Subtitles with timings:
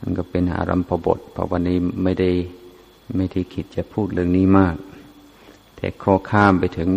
[0.00, 2.30] มันก็เป็นอารัมพบทเพราะวันนี้ไม่ได้
[3.16, 4.76] ไม่ได้คิดจะพูดเรื่องนี้มาก
[5.76, 6.90] แต่ข้อข้ามไปถึง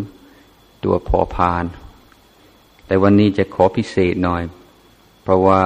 [0.83, 1.65] ตัวพอพาน
[2.85, 4.43] แต่วันนี้จะขอพิเศษหน่อย
[5.23, 5.59] เพราะว่า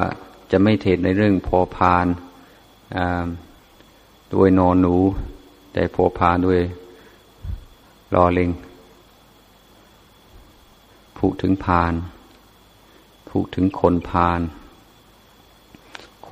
[0.51, 2.05] จะไม่เทศในเรื่องพอพาน
[4.33, 4.95] ด้วยนอนหนู
[5.73, 6.61] แต่พอพานด้วย
[8.13, 8.49] รอเล็ง
[11.17, 11.93] พูดถึงพาน
[13.29, 14.39] พูดถึงคนพาน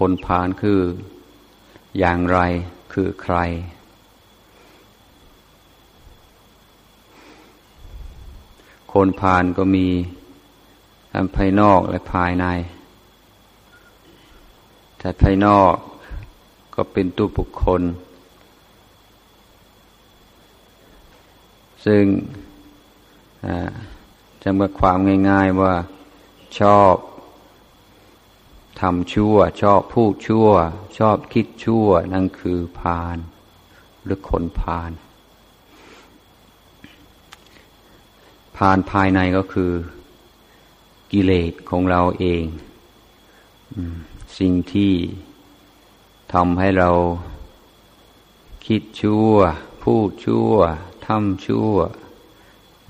[0.06, 0.80] คนพานคือ
[2.00, 2.40] อย่างไร
[2.94, 3.36] คือใคร
[8.94, 9.88] คนพานก็มี
[11.14, 12.46] ทั้งภายนอกและภายใน
[14.98, 15.74] แต่ภายนอก
[16.76, 17.82] ก็เป็นตัวบุคคล
[21.86, 22.04] ซึ่ง
[24.44, 24.98] จำกัดความ
[25.30, 25.74] ง่าย ๆว่า
[26.60, 26.96] ชอบ
[28.82, 30.50] ทำชั่ว ชอบพูดชั่ว
[30.98, 33.18] ชอบคิดชั่ว นั่นคือพาน
[34.04, 34.92] หรือคนพาน
[38.58, 39.72] พานภายในก็คือ
[41.12, 42.44] กิเลสของเราเอง
[44.38, 44.94] สิ่งที่
[46.34, 46.92] ทำให้เรา
[48.66, 49.34] คิดชั่ว
[49.84, 50.54] พูดชั่ว
[51.08, 51.74] ทำชั่ว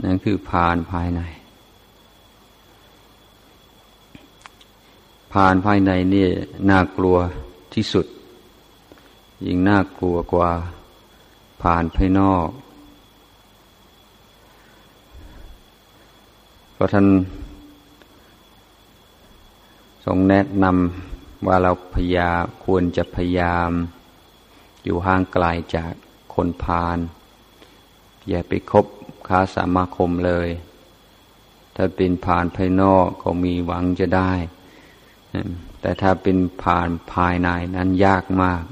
[0.04, 1.22] นั่นคือพานภายใน
[5.34, 6.28] ผ่านภายในนี่
[6.70, 7.18] น่ากลัว
[7.74, 8.06] ที่สุด
[9.46, 10.52] ยิ่งน่ากลัวกว่า
[11.62, 12.50] ผ่านภายนอก
[16.74, 17.08] เพราะท่าน
[20.06, 23.72] ทรงแนะนำว่าเราพยายามควรจะพยายาม
[24.84, 25.94] อยู่ห่างไกลจาก
[26.34, 26.98] คนพาล
[28.30, 28.86] อย่าไปคบ
[29.28, 30.50] ค้าสามาคมเลย
[31.76, 34.32] ถ้าเป็นผ่านภายนอกก็มีหวังจะได้
[35.82, 38.64] แต่ถ้าเป็นผ่านภายในนั้นยากมาก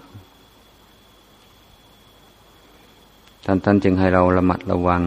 [3.46, 5.02] ท่านท่านจึงให้เราระมัดระวัง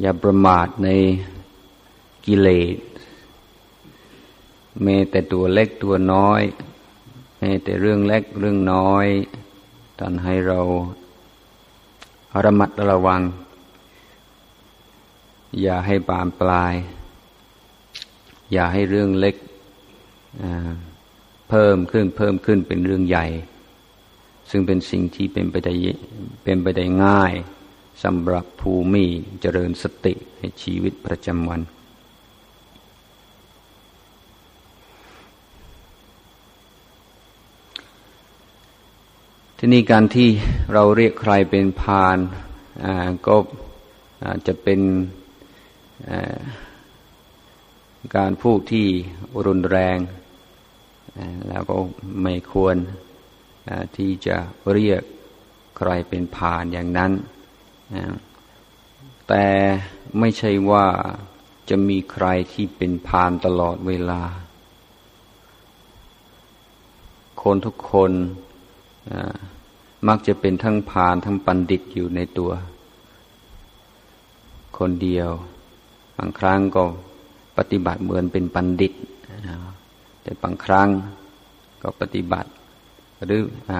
[0.00, 0.88] อย่าประมาทใน
[2.26, 2.76] กิเลส
[4.82, 6.42] แม้แต่ตัวเล็กตัวน้อย
[7.38, 9.06] แม้แต่เรื่องเล็กเรื่องน้อย
[9.98, 10.60] ท่านให้เรา
[12.44, 13.22] ระมัดระวัง
[15.60, 16.74] อย่าให้บานปลาย
[18.54, 19.36] อย่าให้เรื่องเล็ก
[21.50, 23.26] เพิ่มขึ้นเพิ่มขึ้นเป็นเรื่องใหญ่
[24.50, 25.74] ซึ่งเป็นสิ่งที่เป็นไปได้
[26.44, 27.32] เป็นไปได้ง่าย
[28.02, 29.04] สำหรับภูมิ
[29.40, 31.60] เจริญสติในชีวิตประจำวัน
[39.58, 40.28] ที่นี่การที่
[40.72, 42.18] เราเรียกใครเป็นพาน
[43.26, 43.36] ก็
[44.46, 44.80] จะเป็น
[48.16, 48.86] การพูดที่
[49.46, 49.98] รุนแรง
[51.48, 51.74] แล้วก็
[52.22, 52.76] ไม่ควร
[53.96, 54.36] ที่จะ
[54.72, 55.02] เรียก
[55.76, 57.12] ใครเป็นผ่านอย่างนั้น
[59.28, 59.46] แต่
[60.18, 60.86] ไม่ใช่ว่า
[61.68, 64.22] จะมีใครที่เป็นพานตลอดเวลา
[67.42, 68.12] คนทุกคน
[70.08, 72.52] มักจะเป็นทั้งพานทั้งปันดิตอยู่ในตัว
[74.78, 75.30] คนเดียว
[76.16, 76.84] บางครั้งก็
[77.58, 78.92] ปฏิบัติเหมือนเป็นปันดิต
[80.22, 80.88] แต่บางครั้ง
[81.82, 82.50] ก็ปฏิบัติ
[83.24, 83.72] หรืออ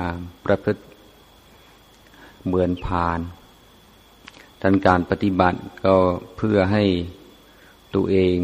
[0.44, 0.82] ประพฤติ
[2.46, 3.20] เหมือนพาน
[4.60, 5.94] ทันการปฏิบัติก็
[6.36, 6.84] เพื่อให้
[7.94, 8.36] ตัวเอง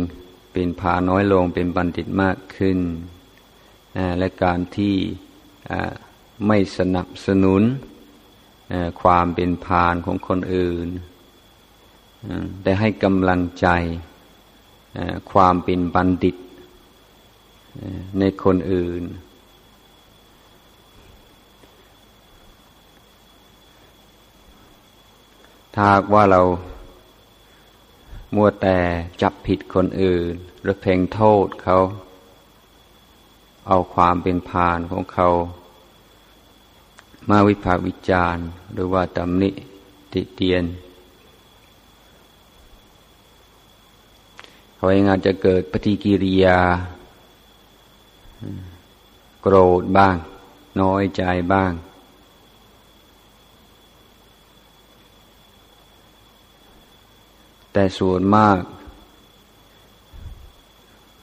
[0.53, 2.79] เป็นพาน้อยลงเป็นบัณฑิตมากขึ้น
[4.19, 4.97] และการที่
[6.47, 7.63] ไม่สนับสนุน
[9.03, 10.89] ความเป็นพานของคนอื่น
[12.63, 13.69] แต่ให้กำลังใจ
[15.31, 16.37] ความเป็นบัณฑิต
[18.19, 19.03] ในคนอื่น
[25.75, 26.43] ถ้าว่าเรา
[28.35, 28.79] มัวแต่
[29.23, 30.33] จับผิดคนอื่น
[30.63, 31.79] หรือเพ่งโทษเขา
[33.69, 35.29] เอาความเป็นพานของเขา
[37.29, 39.51] มาวิพากษ์วิจารณ์ หรือว่าตำหนิ
[40.13, 40.65] ติเตียน
[44.81, 46.59] เขาเองอาจจะเกิดปฏิกิริยา
[49.43, 50.17] โกรธบ้าง
[50.81, 51.23] น้อยใจ
[51.53, 51.73] บ้าง
[57.73, 58.57] แต่ส่วนมาก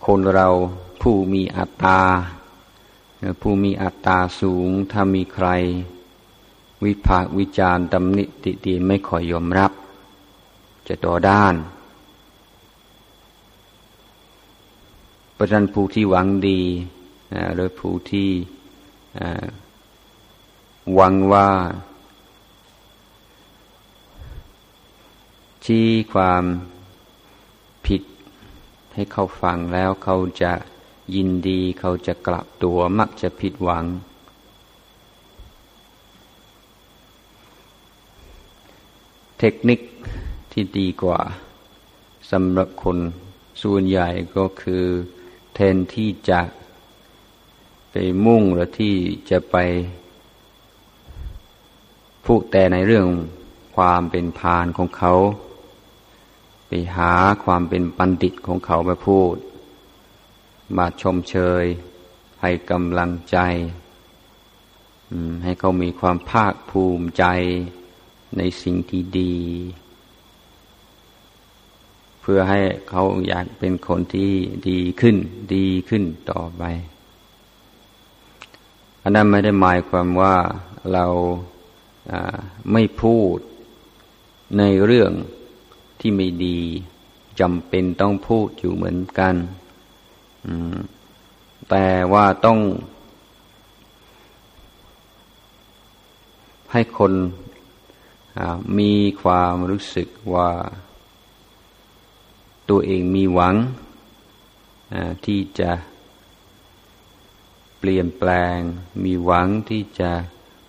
[0.06, 0.48] คนเรา
[1.02, 2.02] ผู้มีอัตตา
[3.42, 5.48] ผู้มีอัตตาสูงถ้ามีใคร
[6.84, 9.72] วิพากวิจารณ์ตำหนิติเตียนไม่ค่อยยอมรับ
[10.88, 11.56] จะต่อด้าน
[15.38, 16.62] เพราะฉะนั้นผู้ที่หวังดี
[17.56, 18.30] หรือผู้ที่
[20.94, 21.50] หวังว่า
[25.66, 26.44] ชี้ความ
[27.86, 28.02] ผิด
[28.94, 30.54] ให้เขาฟังแล้วเขาจะ
[31.16, 33.86] ยินดีเขาจะกลับตัวมักจะผิดหวัง
[39.40, 39.80] เทคนิค
[40.52, 41.20] ที่ดีกว่า
[42.32, 42.98] สำหรับคน
[43.62, 44.86] ส่วนใหญ่ก็คือ
[45.60, 46.42] แทนที่จะ
[47.92, 47.96] ไป
[48.26, 48.96] มุ่งหรือที่
[49.30, 49.56] จะไป
[52.26, 53.08] พูดแต่ในเรื่อง
[53.76, 55.14] ความเป็นพานของเขา
[56.68, 57.14] ไปหา
[57.44, 59.36] ความเป็นปันติตของเขามาพูด
[60.78, 61.66] มาชมเชย
[62.42, 63.38] ให้กำลังใจ
[65.44, 67.26] ให้เขามีความภาคภูมิใจ
[68.38, 69.36] ในสิ่งที่ดี
[72.30, 74.32] พื่อให้เขาอยากเป็นคนที่
[74.70, 75.16] ดีขึ้น
[75.56, 76.64] ดีขึ้นต่อไป
[79.02, 80.36] อันนั้นไม่ได้หมายความว่า
[80.94, 81.06] เรา
[82.72, 83.38] ไม่พูด
[84.58, 85.12] ในเรื่อง
[86.00, 86.60] ที่ไม่ดี
[87.40, 89.36] จำเป็นต้องพูดอยู่เหมือนกัน
[91.70, 92.60] แต่ว่าต้อง
[96.72, 97.14] ให้คน
[98.78, 98.92] มี
[99.22, 100.50] ความรู้สึกว่า
[102.70, 103.56] ตัวเองมีหวัง
[105.26, 105.72] ที่จะ
[107.80, 108.58] เปลี่ยนแปลง
[109.04, 110.12] มีหวังที่จะ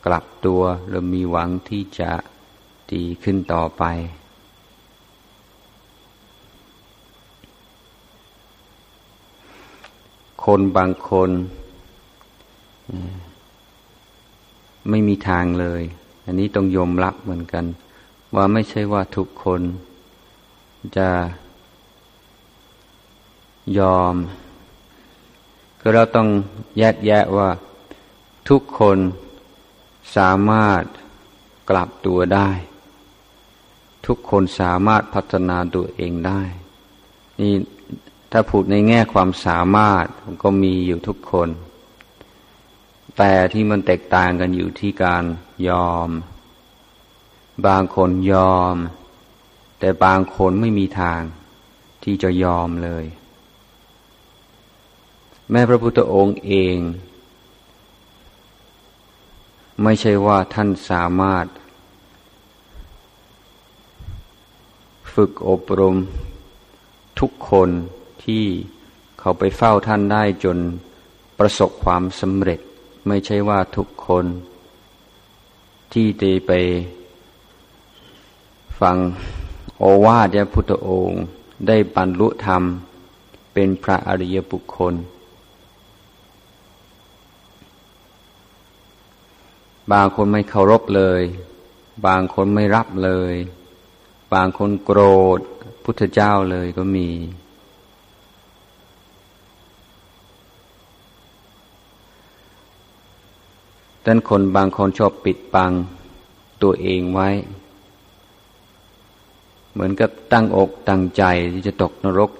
[0.07, 2.11] กลับตัวหรือมีหวังที่จะ
[2.93, 3.85] ดีขึ้นต่อไป
[10.45, 11.31] คนบางคน
[14.89, 15.83] ไม่มีทางเลย
[16.25, 17.65] อันนี้ต้องยอมรับเหมือนกัน
[18.35, 19.61] ว่าไม่ใช่ว่าทุกคน
[20.97, 21.09] จะ
[23.79, 24.15] ยอม
[25.81, 26.29] คือเราต้อง
[26.79, 27.51] แยกแยะว่า
[28.49, 28.99] ทุกคน
[30.17, 30.83] สามารถ
[31.71, 32.51] กลับตัวได้
[34.07, 36.43] ทุกคนสามารถพัฒนาตัวเองได้
[37.41, 37.55] นี่
[38.33, 40.05] ถ้าพูดในแง่ความสามารถ
[40.43, 41.49] ก็มีอยู่ทุกคน
[43.17, 45.25] แต่ที่มันแตกต่างกันอยู่ที่การ
[45.69, 46.11] ยอม
[47.67, 48.75] บางคนยอม
[49.79, 51.21] แต่บางคนไม่มีทาง
[52.05, 53.05] ที่จะยอมเลย
[55.51, 56.77] แม้พระพุทธองค์เอง
[59.83, 61.47] ไม่ใช่ว่าท่านสามารถ
[65.15, 65.97] ฝึกอบรม
[67.21, 67.71] ทุกคน
[68.25, 68.45] ที่
[69.19, 70.59] เขาไปเฝ้าท่านได้จน
[71.39, 72.61] ประสบความสำเร็จ
[73.09, 74.27] ไม่ใช่ว่าทุกคน
[75.93, 76.53] ที่ได้ไป
[78.81, 78.97] ฟัง
[79.79, 81.23] โอวาทพระพุทธองค์
[81.69, 82.63] ได้บรรลุธรรม
[83.53, 84.95] เป็นพระอริยบุคคล
[89.93, 91.23] บางคนไม่เคารพเลย
[92.07, 93.35] บางคนไม่รับเลย
[94.35, 95.01] บางคนโกร
[95.39, 95.41] ธ
[95.85, 97.09] พุทธเจ้าเลยก็มี
[104.07, 105.73] ดังคนบางคนชอบปิดบัง
[106.63, 107.29] ตัวเองไว้
[109.73, 112.31] เหมือนกับตั้งอกตั้งใจที่จะตกนรก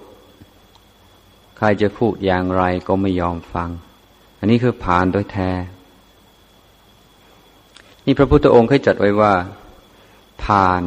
[1.57, 3.69] ใครจะพูดอย่างไรก็ไม่ยอมฟัง
[4.39, 5.51] อันนี้คือผ่านโดยแท้
[8.11, 9.35] นี่พระพุทธองค์เคยจัดไว้ว่า
[10.47, 10.81] ทาน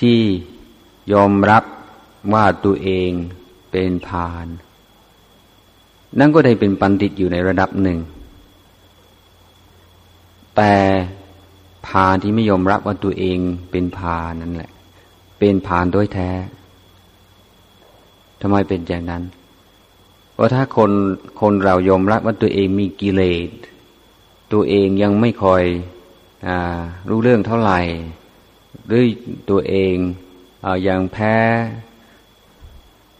[0.00, 0.20] ที่
[1.12, 1.64] ยอมรับ
[2.32, 3.10] ว่าตัวเอง
[3.70, 4.46] เป็นพาน
[6.18, 7.98] นั่นก็ได้เป็นปันติตอยู่ในระดับหนึ่ง
[10.56, 10.74] แต่
[11.86, 13.38] พานที่ไม่ยอมรับว่าตัวเอง
[13.70, 14.70] เป็นพานนั่นแหละ
[15.38, 16.30] เป็นพานด้วยแท้
[18.40, 19.22] ทำไมเป็นอย่างนั้น
[20.34, 20.90] เพราะถ้าคน
[21.40, 23.50] คนเรายอมรับว่าตัวเองมีกิเลส
[24.52, 25.64] ตัวเองยังไม่คอย
[26.48, 26.48] อ
[27.08, 27.80] รู้เรื่องเท่าไหร่
[28.86, 29.04] หรือ
[29.50, 29.94] ตัวเอง
[30.64, 31.36] อยังแพ้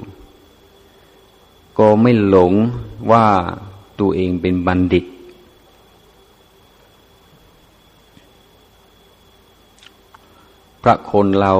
[1.78, 2.52] ก็ไม่หลง
[3.10, 3.26] ว่า
[4.00, 5.04] ตัวเองเป็นบัณฑิต
[10.82, 11.54] พระคนเรา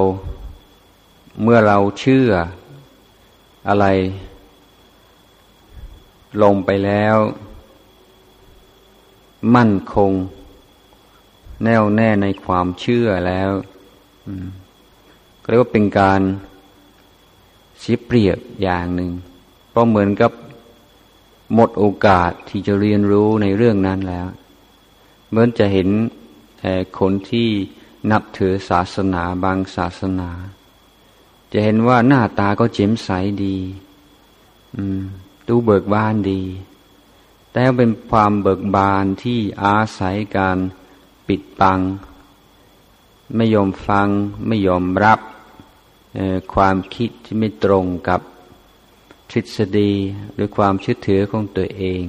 [1.41, 2.29] เมื่อเราเชื่อ
[3.67, 3.85] อะไร
[6.43, 7.17] ลงไปแล้ว
[9.55, 10.11] มั่นคง
[11.63, 13.51] แน่วแน่ในความเชื่อแล้ว
[15.41, 16.21] ก็เรียกว่าเป็นการ
[17.79, 19.11] เสียเปรียบอย่างหนึ่ง
[19.69, 20.31] เพราะเหมือนกับ
[21.53, 24.27] หมดโอกาสที่จะเรียนรู้ในเรื่องนั้นแล้ว
[25.29, 25.87] เหมือนจะเห็น
[26.99, 27.49] คนที่
[28.11, 30.29] นับถือศาสนาบางศาสนา
[31.51, 33.09] จะเห็นว่าหน้าตาก็เจ็มใส
[33.43, 33.57] ดี
[35.47, 36.41] ดูเบิกบานดี
[37.51, 40.57] แต่เป็นความเบิกบานที่อาศัยการ
[41.27, 41.79] ปิดบัง
[43.35, 44.07] ไม่ยอมฟัง
[44.47, 45.19] ไม่ยอมรับ
[46.53, 48.21] ความคิดที่ไม่ตรงกับ
[49.31, 49.91] ทฤษฎี
[50.33, 52.01] หรือความเชื่อถือของตัวเอง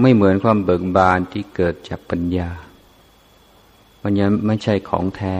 [0.00, 2.50] ไม่เหมือนความเบิกบานที่เกิดจากปัญญา
[4.02, 5.36] ปัญญาไม่ใช่ของแท้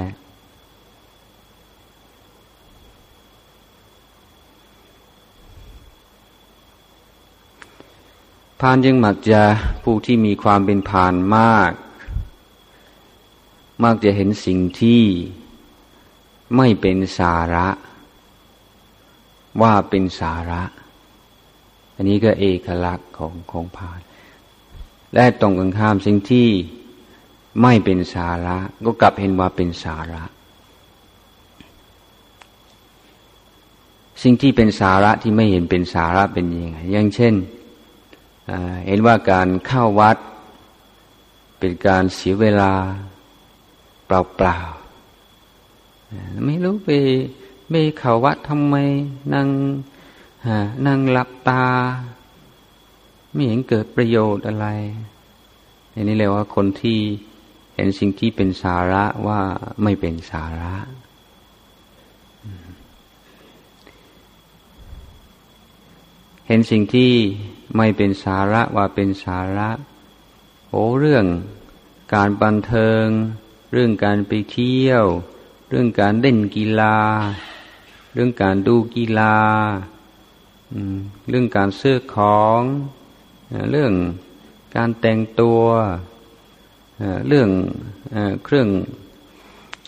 [8.61, 9.43] พานยังมักจะ
[9.83, 11.73] ผู้ที่มีความเป็นพานมาก
[13.85, 15.03] มักจะเห็นสิ่งที่
[16.57, 17.69] ไม่เป็นสาระ
[19.63, 20.63] ว่าเป็นสาระ
[21.95, 24.01] อันนี้ก็เอกลักษณ์ของของพาน
[25.15, 26.49] และตรงกันข้ามสิ่งที่
[27.63, 30.23] ไม่เป็นสาระ ก็กลับเห็นว่าเป็นสาระ
[34.23, 37.35] สิ่งที่เป็นสาระที่ไม่เห็นเป็นสาระเป็นยังไงอย่างเช่น
[38.87, 40.17] เห็นว่าการเข้าวัด
[41.59, 42.73] เป็นการเสียเวลา
[44.07, 46.91] เปล่าๆไม่รู้ไป
[47.71, 48.77] ไปเข้าวัดทำไม
[49.35, 49.49] นั่ง
[50.87, 51.65] นั่งหลับตา
[53.33, 54.67] ไม่เห็นเกิดประโยชน์อะไร
[55.95, 56.99] อันนี้เลยกว่าคนที่
[57.75, 59.41] เห็นสิ่งที่เป็นสาระว่า
[59.83, 60.75] ไม่เป็นสาระ
[66.47, 67.13] เห็นสิ่งที่
[67.77, 69.71] ไม่เป็นสาระว่าเป็นสาระ
[70.69, 71.27] โอ้เรื่อง
[72.15, 73.07] การบันเทิง
[73.73, 75.05] เรื่องการไปเที่ยว
[75.69, 76.97] เรื่องการเล่นกีฬา
[78.13, 79.37] เรื่องการดูกีฬา
[81.29, 82.61] เรื่องการซื้อของ
[83.71, 83.93] เรื่อง
[84.77, 85.61] การแต่งตัว
[87.29, 87.51] เรื่อง
[88.45, 88.69] เครื่อง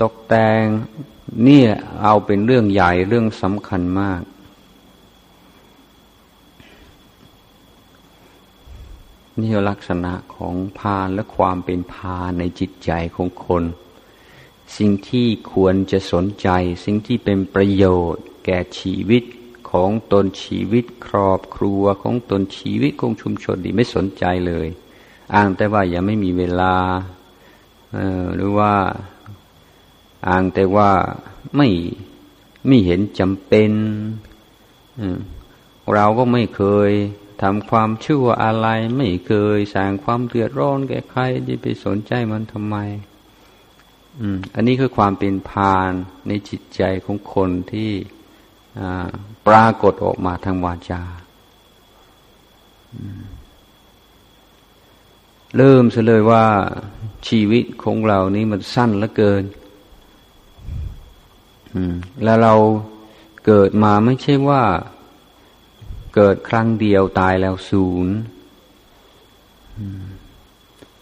[0.00, 0.64] ตกแต่ง
[1.46, 1.62] นี่
[2.02, 4.22] เอาเป็นเรื่องใหญ่เรื่องสำคัญมาก
[9.40, 13.64] นี่ลักษณะของพานและความเป็นพาในจิตใจของคน
[14.76, 16.48] สิ่งที่ควรจะสนใจ
[16.84, 19.22] สิ่งที่เป็นประโยชน์ แก่ชีวิต
[19.74, 24.68] ของตนชีวิตครอบครัวของตนชีวิตของชุมชนดีไม่สนใจเลย
[25.34, 26.76] อ้างแต่ว่ายังไม่มีเวลา
[28.34, 28.72] หรือว่า
[30.28, 30.90] อ้างแต่ว่า
[31.56, 31.68] ไม่
[32.66, 33.70] ไม่เห็นจำเป็น
[35.94, 36.90] เราก็ไม่เคย
[37.42, 42.76] ทำความชั่วอะไร ไม่เคยสร้างความเดือดร้อนแก่ใครจะไปสนใจมันทำไม
[44.20, 45.92] อืมอันนี้คือความเป็นพาน
[46.28, 47.90] ในจิตใจของคนที่
[49.46, 51.02] ปรากฏออกมาทางวาจา
[55.56, 56.44] เริ่มเสเลยว่า
[57.28, 59.44] ชีวิตของเรานี้มันสั้นเหลือเกิน
[62.24, 62.54] แล้วเรา
[63.46, 64.62] เกิดมาไม่ใช่ว่า
[66.14, 68.14] เกิดครั้งเดียวตายแล้วศูนย์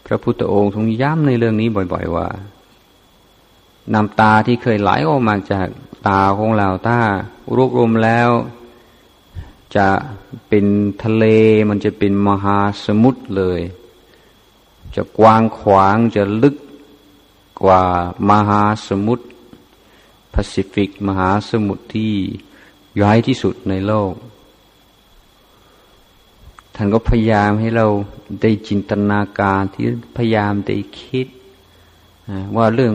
[0.06, 2.28] พระพุทธองค์ทรงย้ำในเรื่องนี้บ่อย ๆ ว่า
[3.94, 5.68] น้ำตาที่เคยไหลออกมาจาก
[6.06, 6.98] ตาของเราถ้า
[7.56, 8.30] รวบรวมแล้ว
[9.76, 9.88] จะ
[10.48, 10.66] เป็น
[11.02, 11.24] ทะเล
[11.68, 13.60] มันจะเป็นมหาสมุทรเลย
[14.96, 16.56] จะกว้างขวางจะลึก
[17.62, 17.82] กว่า
[18.30, 19.26] มหาสมุทร
[20.30, 22.12] แปซิฟิกมหาสมุทรที่
[22.96, 24.12] ใหญ่ที่สุดในโลก
[26.74, 27.86] ท่านก็พยายามให้เรา
[28.42, 29.84] ได้จินตนาการที่
[30.16, 31.26] พยายามได้คิด
[32.56, 32.94] ว่าเรื่อง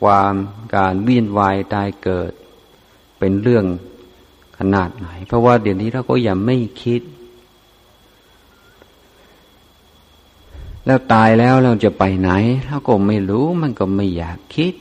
[0.00, 0.34] ความ
[0.74, 2.32] การเวียนวายตายเกิด
[3.18, 3.64] เป็นเรื่อง
[4.58, 7.02] ขนาดไหน เพราะว่าเดี๋ยวนี้เราก็ยังไม่คิด
[10.86, 12.30] แล้วตายแล้วเราจะไปไหน
[12.66, 14.74] เราก็ไม่รู้มันก็ไม่อยากคิด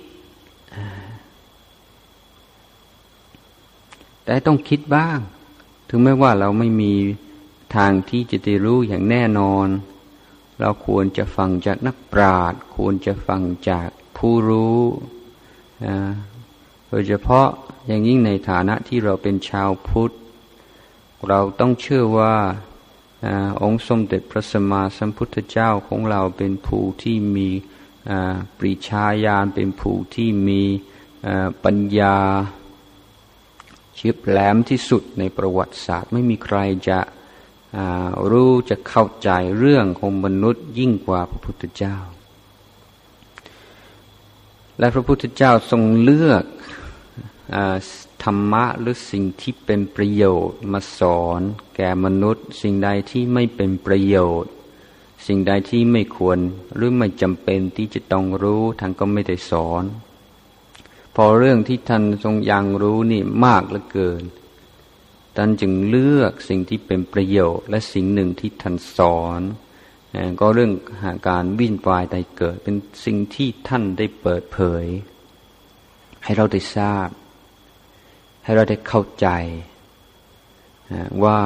[4.23, 5.19] แต่ต้องคิดบ้าง
[5.87, 6.93] ถึงแม้ว่าเราไม่มี
[7.75, 9.67] ทางที่จะได้รู้อย่างแน่นอน
[10.59, 14.81] เราควรจะฟังจากนักปราชญ์ควรจะฟังจาก ผู้รู้
[16.89, 17.47] โดยเฉพาะ
[17.87, 20.13] อย่างยิ่งในฐานะที่เราเป็นชาวพุทธ
[21.29, 22.35] เราต้องเชื่อว่า
[23.25, 23.27] อ
[23.63, 27.49] องค์สมเด็จพระสัมมาสัมพุทธเจ้าของเราเป็นผู้ที่มี
[28.57, 30.61] ปริชาญาณเป็นผู้ที่มี
[31.63, 32.17] ปัญญา
[33.95, 36.57] เฉียบแหลมที่สุดในประวัติศาสตร์ ไม่มีใคร
[36.89, 36.99] จะ
[38.29, 41.97] รู้จะเข้าใจเรื่องของมนุษย์ยิ่งกว่าพระพุทธเจ้า
[44.79, 46.43] และพระพุทธเจ้าทรงเลือก
[48.23, 51.41] ธรรมะหรือสิ่งที่เป็นประโยชน์มาสอน
[51.75, 54.51] แก่มนุษย์ สิ่งใดที่ไม่เป็นประโยชน์
[55.27, 56.39] สิ่งใดที่ไม่ควร
[56.75, 59.83] หรือไม่จำเป็นที่จะต้องรู้ท่านก็ไม่ได้สอน
[61.15, 64.23] พอเรื่องที่ท่านทรงยังรู้นี่มากเหลือเกิน
[65.35, 69.41] ท่านจึงเลือกสิ่งที่เป็นประโยชน์และสิ่งหนึ่งที่ท่านสอน
[70.39, 70.71] ก็เรื่อง
[71.03, 74.85] หาการวิ่นวายใดเกิด เป็นสิ่งที่ท่านได้เปิดเผย
[76.23, 77.09] ให้เราได้ทราบ
[78.43, 79.27] ให้เราได้เข้าใจ
[81.23, 81.39] ว่า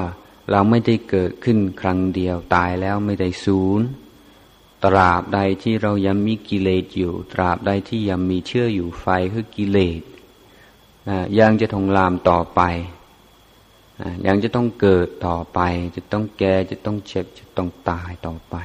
[0.51, 3.87] เราไม่ได้เกิดขึ้นครั้งเดียวตายแล้วไม่ได้ศูนย์
[4.83, 10.01] ตราบใดที่เรายังมีกิเลสอยู่ ตราบใดที่ยังมีเชื่ออยู่ไฟคือกิเลส
[11.39, 12.61] ยังจะทงลามต่อไป
[14.27, 15.59] ยังจะต้องเกิดต่อไป
[15.95, 18.55] จะต้องแก่จะต้องเจ็บจะต้องตายต่อไป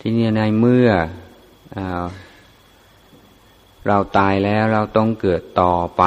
[0.00, 0.88] ที่นี่ในเมื่อ
[1.76, 1.78] อ
[3.86, 6.04] เราตายแล้วเราต้องเกิดต่อไป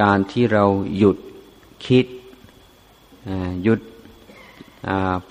[0.00, 0.64] การที่เรา
[0.96, 1.18] หยุด
[1.86, 2.06] คิด
[3.62, 3.80] หยุด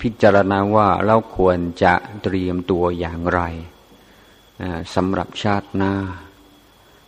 [0.00, 3.40] พิจารณาว่าเราควรจะเตรียมตัวอย่างไร
[4.94, 5.94] สำหรับชาติหน้า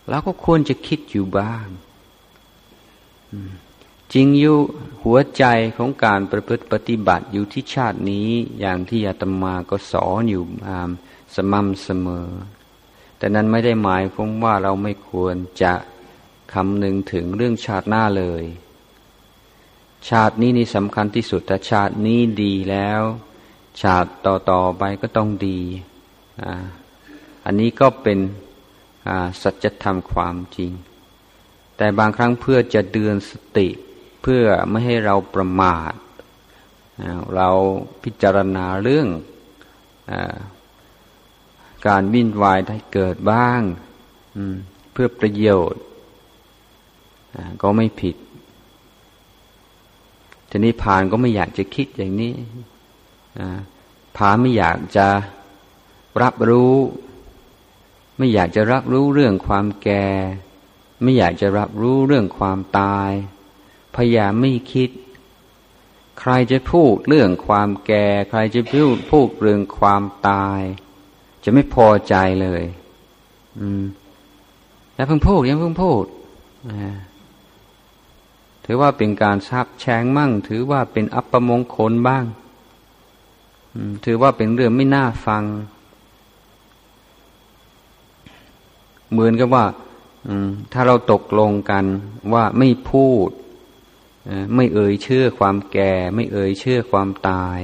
[0.08, 1.66] เราก็ควรจะคิดอยู่บ้าง
[4.12, 4.58] จริงอยู่
[5.04, 5.44] หัวใจ
[5.76, 8.28] ของการประพฤติปฏิบัติอยู่ที่ชาตินี้
[8.60, 10.42] อย่างที่อาตมาก็สอนอยู่
[11.34, 12.28] สม่ำเสมอ
[13.18, 15.74] แต่นั้นไม่ได้หมายความว่าเราไม่ควรจะ
[16.52, 18.44] คำนึงถึงเรื่องชาติหน้าเลย
[20.08, 23.02] ชาตินี้นี่สำคัญที่สุดแต่ชาตินี้ดีแล้ว
[23.82, 25.60] ชาติต่อๆไปก็ต้องดี
[27.44, 28.18] อันนี้ก็เป็น
[29.42, 30.72] สัจธรรมความจริง
[31.82, 33.68] แต่บางครั้งเพื่อจะเดือนสติ
[34.22, 35.92] เพื่อไม่ให้เราประมาท
[37.36, 37.48] เรา
[38.02, 39.06] พิจารณาเรื่อง
[40.10, 40.12] อ
[41.86, 43.62] การวิ่นวายได้เกิดบ้าง
[44.92, 45.82] เพื่อประโยชน์
[47.62, 48.16] ก็ไม่ผิด
[50.50, 52.34] ทีนี้พานก็ไม่อยากจะคิดอย่างนี้
[54.16, 55.06] พานไม่อยากจะ
[56.22, 56.74] รับรู้
[58.18, 60.06] ไม่อยากจะรับรู้เรื่องความแก่
[61.02, 63.10] ไม่อยากจะรับรู้เรื่องความตาย
[63.94, 64.90] พยายามไม่คิด
[66.20, 70.60] ใครจะพูดเรื่องความแก่ ใครจะพูดพูดเรื่องความตาย
[71.44, 72.62] จะไม่พอใจเลย
[73.58, 73.84] อืม
[74.94, 76.04] อย่าเพิ่งพูดย่าเพิ่งพูด
[78.64, 82.24] ถือว่าเป็นการซับแช่งมั่ง ถือว่าเป็นอัปมงคลบ้าง
[84.04, 85.44] ถือว่าเป็นเรื่องไม่น่าฟัง
[89.10, 89.64] เหมือนกับว่า
[90.72, 91.84] ถ้าเราตกลงกัน
[92.34, 93.30] ว่าไม่พูด
[94.54, 97.58] ไม่เอ่ยเชื่อความแก่ ไม่เอ่ยเชื่อความตาย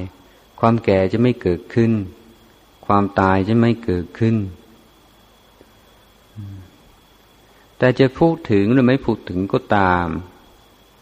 [0.59, 1.91] ความแก่จะไม่เกิดขึ้น
[2.85, 4.35] ความตายจะไม่เกิดขึ้น
[7.77, 10.07] แต่จะพูดถึงหรือไม่พูดถึงก็ตาม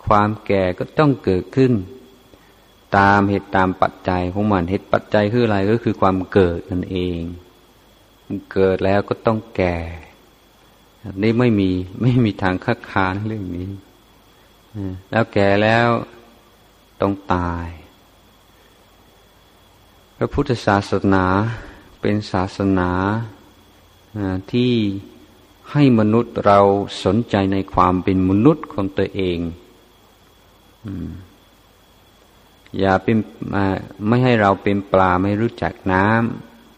[0.06, 1.74] ความแก่ก็ต้องเกิดขึ้น
[2.98, 7.22] ตามเหตุตามปัจจัยของมันเหตุปัจจัยคืออะไรก็คือความเกิดนั่นเอง
[8.54, 9.78] เกิดแล้วก็ต้องแก่
[11.24, 11.70] นี่ไม่มี
[12.02, 13.70] ไม่มีทางคัดค้านเรื่องนี้
[15.12, 15.88] แล้วแก่แล้ว
[17.02, 17.68] ต้องตาย
[20.18, 21.26] พระพุทธศาสนา
[22.02, 22.92] เป็นศาสนา
[24.52, 24.74] ที่
[25.72, 26.60] ให้มนุษย์เรา
[27.04, 29.40] สนใจในความเป็นมนุษย์ของตัวเอง
[32.80, 33.18] อย่าเป็น
[34.08, 36.08] ไม่ให้เราเป็นปลาไม่รู้จักน้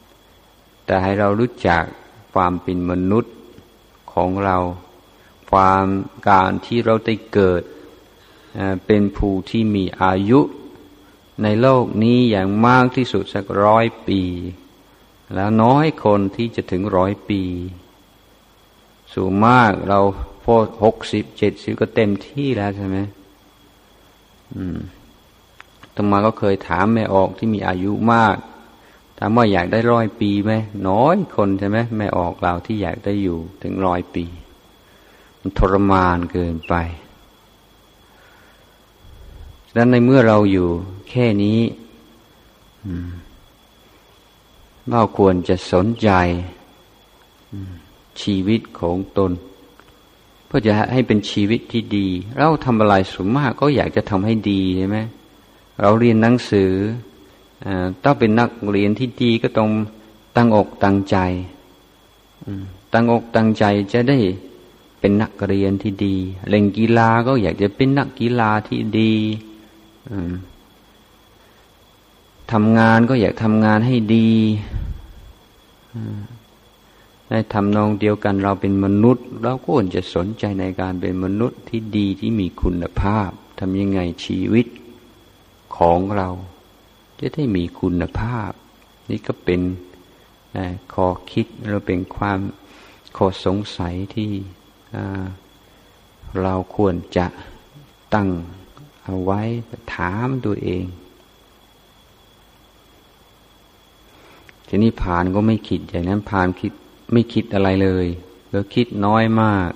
[0.07, 1.83] ำแต่ให้เรารู้จัก
[2.33, 3.33] ความเป็นมนุษย์
[4.17, 4.57] ของเรา
[5.51, 5.85] ความ
[6.29, 7.61] การที่เราได้เกิด
[8.85, 10.39] เป็นผู้ที่มีอายุ
[11.43, 14.21] ในโลกนี้อย่างมากที่สุดสักร้อยปี
[15.35, 17.41] แล้วน้อยคนที่จะถึงร้อยปี
[19.15, 19.99] สูงมากเรา
[20.43, 22.97] พอหกสิบเจ็ดสิบก็เต็มที่แล้วใช่ไหม
[24.55, 24.77] อืม
[25.95, 28.35] ตมาก็เคยถามแม่ออกที่มีอายุมาก
[29.17, 30.53] ถามว่าอยากได้ร้อยปีไหม
[30.89, 34.25] น้อยคนใช่ไหมแม่ออกเราที่อยากได้อยู่ถึงร้อยปี
[35.39, 36.73] มันทรมานเกินไป
[39.73, 40.67] ดังนั้นในเมื่อเราอยู่
[41.09, 41.59] แค่นี้
[44.89, 46.09] เราควรจะสนใจ
[48.21, 49.31] ชีวิตของตน
[50.47, 54.97] เพื่อจะให้เป็นชีวิตที่ดี เราทำอะไรสุมากก็อยากจะทำให้ดีใช่ไหม
[55.81, 56.71] เราเรียนหนังสือ
[58.03, 59.69] ต้องเป็นนักเรียนที่ดีก็ต้อง
[60.35, 61.17] ตั้งอกตั้งใจ
[62.93, 64.17] ตั้งอกตั้งใจจะได้
[64.99, 66.15] เป็นนักเรียนที่ดี
[66.49, 69.13] เล่นกีฬาก็อยากจะเป็นนักกีฬาที่ดี
[72.51, 74.29] ทำงานก็อยากทำงานให้ดี
[77.29, 84.67] ในทำนองเดียวกันเราเป็นมนุษย์ เราก็ควรจะสนใจในการเป็นมนุษย์ที่ดีที่มีคุณภาพทำยังไงชีวิต
[85.77, 86.29] ของเรา
[87.19, 88.51] จะได้มีคุณภาพ
[89.09, 89.61] นี่ก็เป็น
[90.93, 92.39] ข้อคิดเราเป็นความ
[93.17, 94.31] ข้อสงสัยที่
[96.41, 97.25] เราควรจะ
[98.13, 98.29] ตั้ง
[99.03, 99.41] เอาไว้
[99.95, 100.85] ถามตัวเอง
[104.67, 106.73] ทีนี้ผ่านก็ไม่คิดอย่างนั้นผ่านคิด
[107.13, 108.07] ไม่คิดอะไรเลย
[108.49, 109.71] แล้วคิดน้อยมาก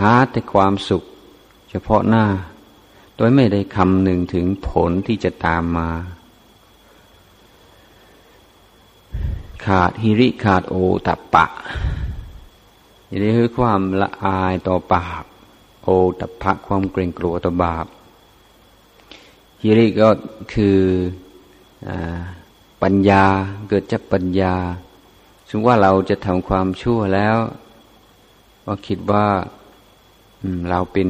[0.00, 1.02] หาแต่ความสุข
[1.70, 2.24] เฉพาะหน้า
[3.20, 5.90] ดยไม่ได้คำหนึ่งถึงผลที่จะตามมา
[9.64, 10.74] ขาดฮิริขาดโอ
[11.06, 11.46] ตัปปะ
[13.22, 15.24] นี่คือความละอายต่อบาป
[15.82, 15.88] โอ
[16.20, 17.86] ตัปปะความเกรงกลัวต่อบาป
[19.62, 20.08] ฮิริก็
[20.54, 20.78] คือ
[21.88, 21.90] อ
[22.82, 23.24] ปัญญา
[23.68, 24.54] เกิดจากปัญญา
[25.48, 27.36] ซึ่งว่าเราจะทำความชั่วแล้ว
[28.66, 29.26] ก็คิดว่า
[30.70, 31.08] เราเป็น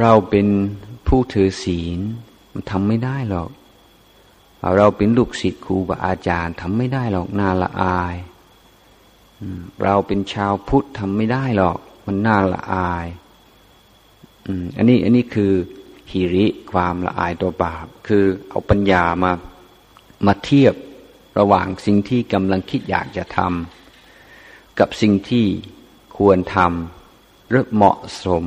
[0.00, 0.46] เราเป็น
[1.06, 1.98] ผู้ถือศีล
[2.52, 3.50] มันทำไม่ได้หรอก
[4.76, 8.14] เราเป็นลูกศิษย์ครูบาอาจารย์ทำไม่ได้หรอกน่าละอาย
[9.84, 13.06] เราเป็นชาวพุทธทำไม่ได้หรอก มันน่าละอาย
[14.76, 15.52] อันนี้อันนี้คือ
[16.10, 19.32] หิริความละอายตัวบาป คือเอาปัญญามา
[20.26, 20.74] มาเทียบ
[21.38, 25.46] ระหว่างสิ่งที่กำลังคิดอยากจะทำกับสิ่งที่
[26.18, 28.44] ควรทำหรือเหมาะสม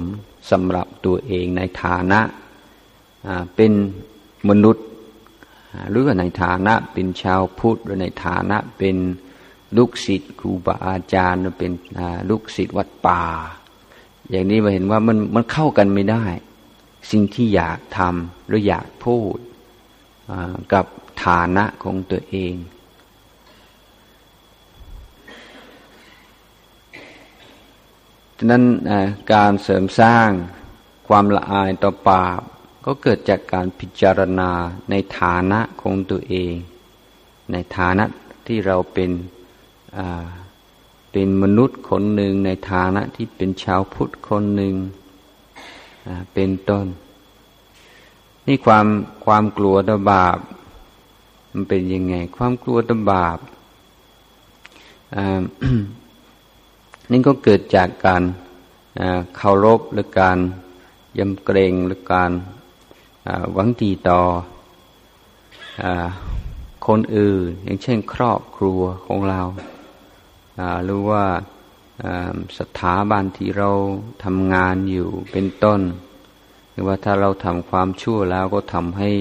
[0.51, 2.19] สำหรับตัวเองในฐานะ
[3.55, 3.73] เป็น
[4.49, 4.85] มนุษย์
[5.89, 8.97] หรือในฐานะเป็นชาวพุทธหรือในฐานะเป็น
[9.77, 11.71] ลูกศิษย์ครูบาอาจารย์หรือเป็น
[12.29, 13.23] ลูกศิษย์วัดป่า
[14.29, 16.25] อย่างนี้เราเห็นว่ามันมันเข้ากันไม่ได้
[17.11, 19.37] สิ่งที่อยากทำหรืออยากพูด
[20.73, 20.85] กับ
[21.25, 22.53] ฐานะของตัวเอง
[28.37, 28.63] ฉะนั้น
[29.33, 30.29] การเสริมสร้าง
[31.07, 32.41] ความละอายต่อบาป
[32.85, 34.51] ก็เกิดจากการพิจารณา
[34.89, 36.53] ในฐานะของตัวเอง
[37.51, 38.05] ในฐานะ
[38.47, 39.11] ที่เราเป็น
[41.11, 44.75] เป็นมนุษย์คนหนึ่งในฐานะที่เป็นชาวพุทธคนหนึ่ง
[46.33, 46.85] เป็นต้น
[48.47, 48.87] นี่ความ
[49.25, 50.37] ความกลัวต่อบาป
[51.51, 53.39] มันเป็นยังไง ความกลัวต่อบาป
[57.11, 58.23] นี่นก็เกิดจากการ
[59.35, 60.37] เคารพหรือการ
[61.19, 62.31] ยำเกรงหรือการ
[63.53, 64.21] หวังดีต่อ
[66.87, 69.41] คนอื่น อย่างเช่นครอบครัวของเรา
[70.83, 71.25] หรือว่า
[72.57, 73.69] สถาบันที่เรา
[74.23, 75.81] ทำงานอยู่เป็นต้น
[76.71, 79.11] หรือว่าถ้าเราทำความชั่วแล้วก็ทำให้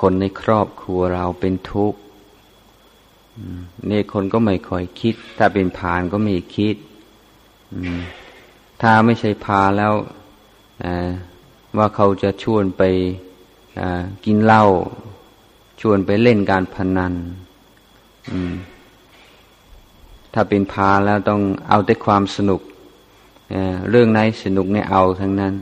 [0.00, 1.98] คนในครอบครัวเราเป็นทุกข์
[3.90, 6.76] นี่คนก็ไม่ค่อยคิด ถ้าเป็นพานก็ไม่คิด
[8.80, 9.94] ถ้าไม่ใช่พาแล้ว
[11.78, 12.82] ว่าเขาจะชวนไป
[14.24, 14.64] กินเหล้า
[15.80, 17.14] ชวนไปเล่นการพนัน
[20.34, 22.60] ถ้าเป็นพาแล้วต้องเอาแต่ความสนุก
[23.90, 25.54] เรื่องไหนสนุกเนี่ยเอาทั้งนั้น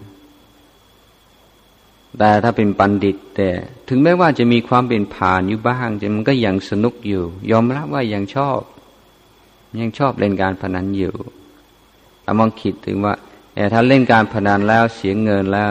[2.18, 3.48] แต่ถ้าเป็นปันดิต แต่
[3.88, 8.61] ถึงแม้ว่าจะมีความเป็นผ่านอยู่บ้างแต่มันก็ยังสนุกอยู่ ยอมรับว่ายังชอบ
[9.81, 11.14] ยังชอบเล่นการพนันอยู่
[12.22, 13.14] แต่มองคิดถึงว่า
[13.55, 15.70] แต่ถ้าเล่นการพนันแล้วเสียเงินแล้ว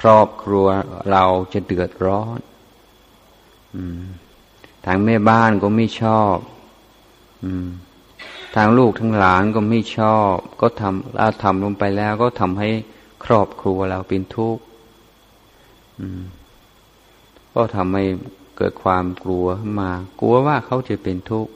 [0.00, 0.66] ครอบครัว
[1.10, 2.38] เราจะเดือดร้อน
[4.86, 6.36] ทางแม่บ้านก็ไม่ชอบ
[8.56, 12.70] ทางลูกทั้งหลานก็ไม่ชอบ ก็ทำแล้วทำลงไปแล้วก็ทำให้
[13.24, 14.62] ครอบครัวเราเป็นทุกข์
[17.54, 18.04] ก็ทำให้
[18.56, 19.46] เกิดความกลัว
[19.78, 21.52] มา กลัวว่าเขาจะเป็นทุกข์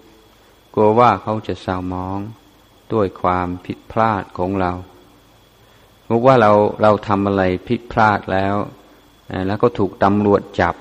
[0.74, 2.18] กลัวว่าเขาจะเศร้ามอง
[2.92, 4.72] ด้วยความผิดพลาดของเรา
[6.08, 8.54] บอกว่าเราเราทำอะไรผิดพลาดแล้ว
[9.46, 10.74] แล้วก็ถูกตำรวจจับ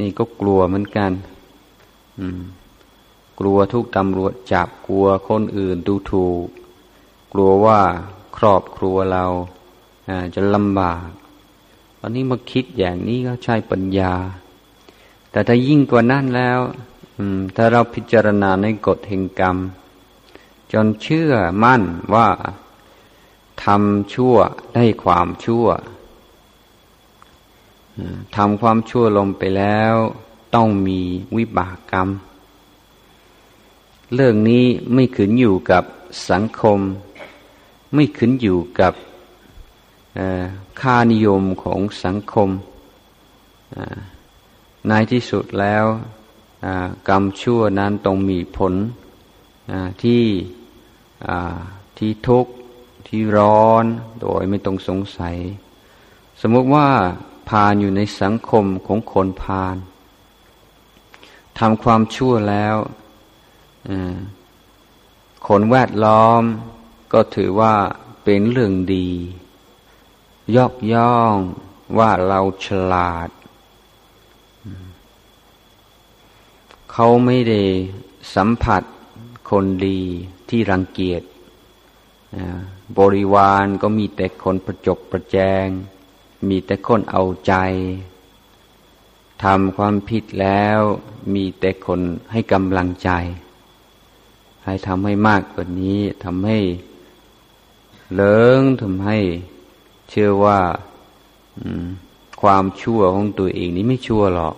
[0.00, 1.12] นี่ก็กลัวเหมือนกัน
[3.40, 6.46] กลัวทุกตำรวจจับ กลัวคนอื่นดูถูก
[7.32, 7.80] กลัวว่า
[8.36, 9.24] ครอบครัวเรา
[10.34, 11.06] จะลำบาก
[12.06, 14.12] อนนี้มาคิดอย่างนี้ก็ใช่ปัญญา
[15.30, 16.60] แต่ถ้ายิ่งกว่านั้นแล้ว
[17.56, 19.56] ถ้าเราพิจารณาในกฎแห่งกรรม
[20.72, 21.82] จนเชื่อมั่น
[22.14, 22.28] ว่า
[23.64, 24.36] ทำชั่ว
[24.74, 25.66] ได้ความชั่ว
[28.36, 29.94] ทำความชั่วลงไปแล้ว
[30.54, 31.00] ต้องมี
[31.36, 32.08] วิบากกรรม
[34.14, 34.64] เรื่องนี้
[34.94, 35.84] ไม่ขึ้นอยู่กับ
[36.30, 36.78] สังคม
[37.94, 38.94] ไม่ขึ้นอยู่กับ
[40.80, 42.48] ค่านิยมของสังคม
[44.88, 45.84] ในที่สุดแล้ว
[47.08, 48.72] กรรมชั่วนั้นต้องมีผล
[50.02, 50.24] ที่
[51.98, 52.52] ที่ทุกข์
[53.08, 53.84] ที่ร้อน
[54.20, 55.36] โดยไม่ต้องสงสัย
[56.40, 56.88] สมมติว่า
[57.48, 59.76] พานอยู่ในสังคมของคนพาน
[61.58, 62.76] ทำความชั่วแล้ว
[65.46, 66.42] คนแวดล้อม
[67.12, 67.74] ก็ถือว่า
[68.24, 69.08] เป็นเรื่องดี
[70.56, 71.36] ยกย่อง
[71.98, 73.28] ว่าเราฉลาด
[76.92, 77.62] เขาไม่ได้
[78.34, 78.82] สัมผัส
[79.50, 80.00] คนดี
[80.48, 81.22] ที่รังเกียจ
[82.98, 85.66] บริวารก็มีแต่คนประจบประแจง
[86.48, 87.54] มีแต่คนเอาใจ
[89.44, 90.80] ทำความผิดแล้ว
[91.34, 92.00] มีแต่คน
[92.32, 93.10] ให้กำลังใจ
[94.64, 96.58] ให้ทำให้มากกว่านี้ทำให้
[98.14, 99.18] เลิงทำให้
[100.08, 100.58] เชื่อว่า
[102.42, 104.54] ความชั่วของตัวเองนี้ไม่ชั่วหรอก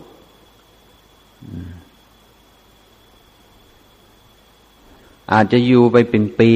[5.32, 6.52] อาจจะอยู่ไปเป็นปี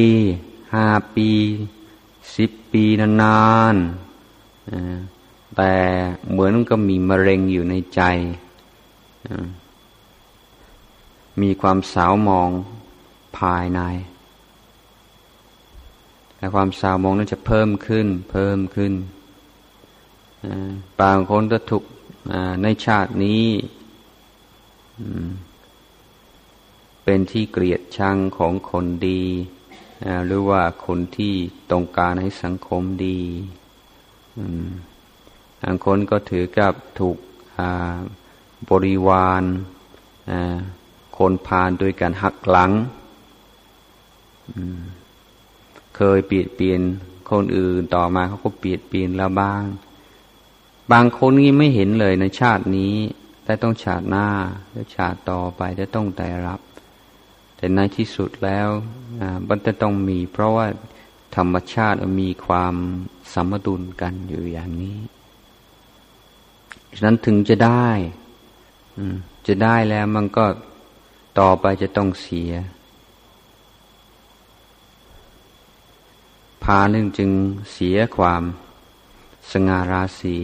[0.74, 1.30] ห้าปี
[2.36, 3.40] สิบปีนา
[3.74, 5.72] นๆแต่
[6.30, 8.02] เหมือนก็มีมะเร็งอยู่ในใจ
[11.40, 12.50] มีความสาวมอง
[13.38, 13.80] ภายใน
[16.40, 18.92] แต่ความสาวมองนั้นจะเพิ่มขึ้น เพิ่มขึ้น
[21.00, 21.84] บางคนก็ถูก
[22.62, 23.44] ในชาตินี้
[27.04, 29.22] เป็นที่เกลียดชังของคนดี
[30.26, 31.34] หรือว่าคนที่
[31.72, 33.20] ต้องการให้สังคมดี
[35.62, 37.16] บางคนก็ถือกับถูก
[38.70, 39.42] บริวาร
[41.18, 42.70] คนพาลด้วยการหักหลัง
[46.02, 46.80] เคยเปลี่ยนเปลี่ยน
[47.30, 49.64] คนอื่นต่อมาเขาก็เปลี่ยนเปลี่ยนแล้วบ้าง
[50.92, 52.94] บางคนนี่ไม่เห็นเลยในชาตินี้
[53.44, 54.28] แต่ต้องชาติหน้า
[54.70, 56.60] แล้วชาติต่อไปจะต้องได้รับ
[57.56, 58.68] แต่ในที่สุดแล้ว
[59.48, 60.66] มันจะต้องมี เพราะว่า
[61.36, 62.74] ธรรมชาติมีความ
[63.32, 64.98] สมดุลกันอยู่อย่างนี้
[66.96, 67.88] ฉะนั้นถึงจะได้
[69.46, 70.44] จะได้แล้วมันก็
[71.40, 72.52] ต่อไปจะต้องเสีย
[76.64, 77.30] พานึ่งจึง
[77.72, 78.42] เสียความ
[79.50, 80.38] สง่าราศี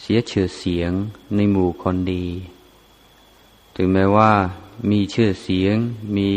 [0.00, 0.92] เสียชื่อเสียง
[1.34, 2.26] ในหมู่คนดี
[3.74, 4.32] ถึงแม้ว่า
[4.90, 5.76] มีชื่อเสียง
[6.16, 6.30] มี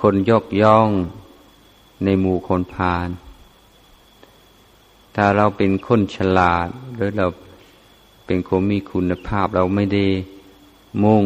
[0.00, 0.88] คนยกย่อง
[2.04, 3.08] ในหมู่คนพาล
[5.14, 7.26] ถ้าเราเป็นคนฉลาดหรือเรา
[8.26, 10.06] เป็นคนมีคุณภาพเราไม่ได้
[11.02, 11.24] มุ่ง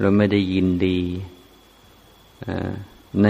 [0.00, 1.00] เราไม่ได้ยินดี
[3.22, 3.28] ใน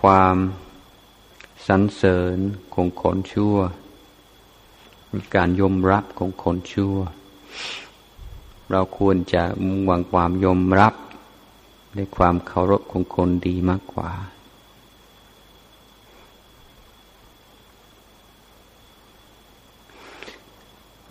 [0.00, 0.36] ความ
[1.66, 2.36] สรรเสริญ
[2.74, 3.56] ของคนชั่ว
[5.36, 6.96] การยอมรับของคนชั่ว
[8.70, 10.94] เราควรจะมุ่งหวังความยอมรับ
[11.94, 14.10] ในความเคารพของคนดีมากกว่า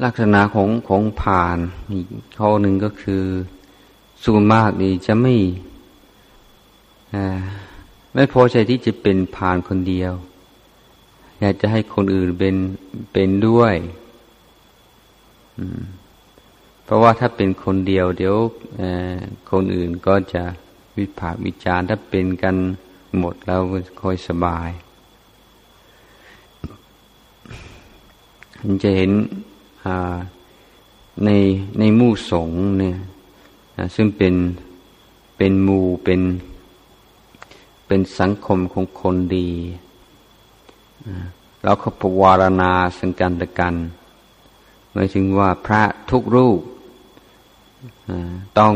[0.03, 1.57] ลักษณะของของผ่าน
[1.91, 2.07] อีก
[2.39, 3.23] ข้อหนึ่งก็คือ
[4.25, 5.35] ส่วนมากนี่จะไม่
[8.13, 10.13] ไม่พอใจที่จะเป็นผ่านคนเดียว
[11.39, 12.55] อยากจะให้คนอื่นเป็น
[13.13, 13.75] เป็นด้วย
[16.83, 18.35] เพราะว่าถ้าเป็นคนเดียว เดี๋ยว
[19.51, 20.43] คนอื่นก็จะ
[20.97, 22.55] วิพากษ์วิจารณ์ถ้าเป็นกัน
[23.19, 23.61] หมดแล้ว
[24.01, 24.69] ค่อยสบาย
[28.63, 29.11] มันจะเห็น
[31.25, 31.29] ใน
[31.79, 32.97] ในมู่สงเนี่ย
[33.95, 34.35] ซึ่งเป็น
[35.37, 36.21] เป็นมูเป็น
[37.87, 39.49] เป็นสังคมของคนดี
[41.63, 43.75] แล้วเขาปวารณาสังกันตะกัน
[44.91, 46.59] หมายถึงว่าพระทุกรูป
[48.59, 48.73] ต้อง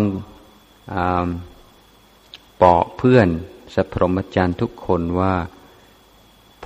[2.64, 3.28] บอกเพื่อน
[3.74, 5.34] สัพรมจารย์ทุกคนว่า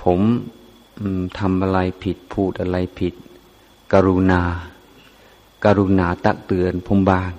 [0.02, 0.20] ผม
[1.38, 3.14] ทำอะไรผิดพูดอะไรผิด
[3.92, 4.42] กรุณา
[5.64, 7.32] กรุณาตักเตือนผมบาง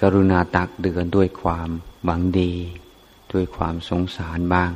[0.00, 1.68] กรุณาตักเตือนด้วยความ
[2.04, 2.52] หวังดี
[3.32, 4.70] ด้วยความสงสารบ้าง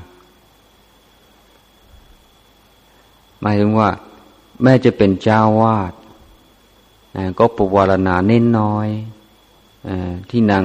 [3.41, 3.91] หมายถึงว่า
[4.63, 5.93] แม่จะเป็นเจ้าวาด
[7.39, 8.89] ก็ปวารณาเน้นน้อย
[9.89, 9.91] อ
[10.31, 10.65] ที่นาง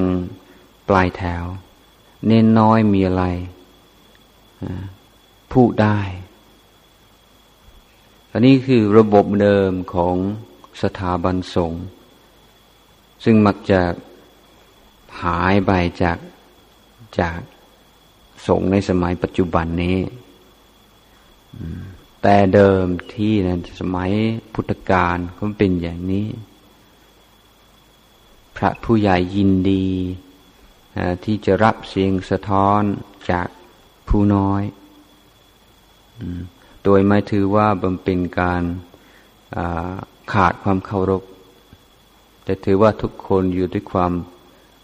[0.88, 1.44] ปลายแถว
[2.26, 3.24] เน้นน้อยมีอะไร
[5.52, 5.98] พูดได้
[8.32, 10.16] อันนี้คือระบบเดิมของ
[10.82, 11.84] สถาบันสงฆ์
[13.24, 13.80] ซึ่งมักจะ
[15.22, 16.18] หายไปจาก
[17.20, 17.40] จาก
[18.46, 19.98] สงในสมัยปัจจุบันนี้
[22.22, 23.48] แต่เดิมที่ใน
[23.80, 24.10] สมัย
[24.54, 26.26] พุทธกาลก็เป็นอย่างนี้
[28.56, 29.86] พระผู้ใหญ่ยินดี
[31.24, 32.82] ที่จะรับเสียงสะท้อน
[33.30, 33.48] จาก
[34.08, 34.62] ผู้น้อย
[36.84, 38.62] โดยไม่ถือว่าบำเป็นการ
[40.32, 41.22] ขาดความเคารพ
[42.44, 44.12] แต่ถือว่าทุกคนอยู่ด้วยความ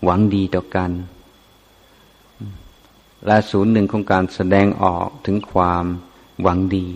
[0.05, 0.91] หวังดีต่อกัน
[3.27, 5.85] และศูนย์หนึ่งของการแสดงออกถึงความ
[6.43, 6.89] หวังดี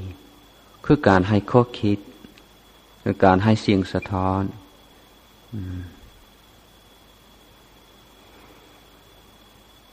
[0.85, 1.99] คือการให้ข้อคิด
[3.03, 4.43] คือการให้เสียงสะท้อน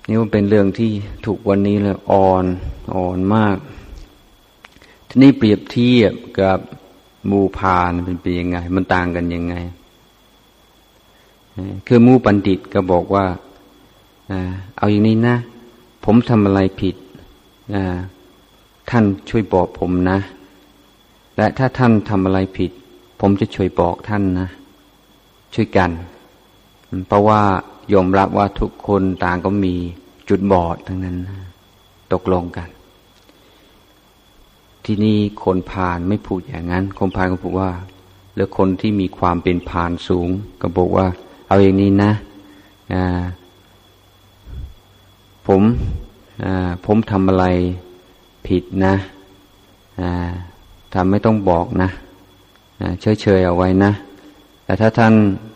[0.07, 0.91] นี่มันเป็นเรื่องที่
[1.25, 2.45] ถูกวันนี้เลยอ่อน
[2.95, 3.57] อ่อนมาก
[5.07, 6.59] ทีนี้เปรียบเทียบกับ
[7.29, 9.55] มูพานเป็นปียังไง มันต่างกันยังไง
[11.87, 13.25] คือมูปันดิตก็บอกว่า
[14.77, 15.37] เอาอย่างนี้นะ
[16.05, 16.95] ผมทำอะไรผิด
[18.89, 20.19] ท่านช่วยบอกผมนะ
[21.37, 22.71] และถ้าท่านทำอะไรผิด
[23.19, 24.49] ผมจะช่วยบอกท่านนะ
[25.53, 25.91] ช่วยกัน
[27.07, 27.41] เพราะว่า
[27.93, 29.73] ยอมรับว่าทุกคนต่างก็มี
[30.29, 31.17] จุดบอดทั้งนั้น
[32.13, 32.69] ตกลงกัน
[34.85, 37.71] ที่นี่คนพานไม่พูดอย่างนั้น คนพานก็พูดว่า
[38.33, 40.29] หรือคนที่มีความเป็นพานสูง
[40.61, 41.07] ก็บอกว่า
[41.47, 42.11] เอาอย่างนี้นะ
[45.47, 45.61] ผม
[46.85, 47.45] ผมทำอะไร
[48.47, 48.95] ผิดนะ
[50.93, 51.89] ทำไม่ต้องบอกนะ
[53.01, 53.91] เฉยเฉยเอาไว้นะ
[54.63, 55.13] แต่ถ้าท่าน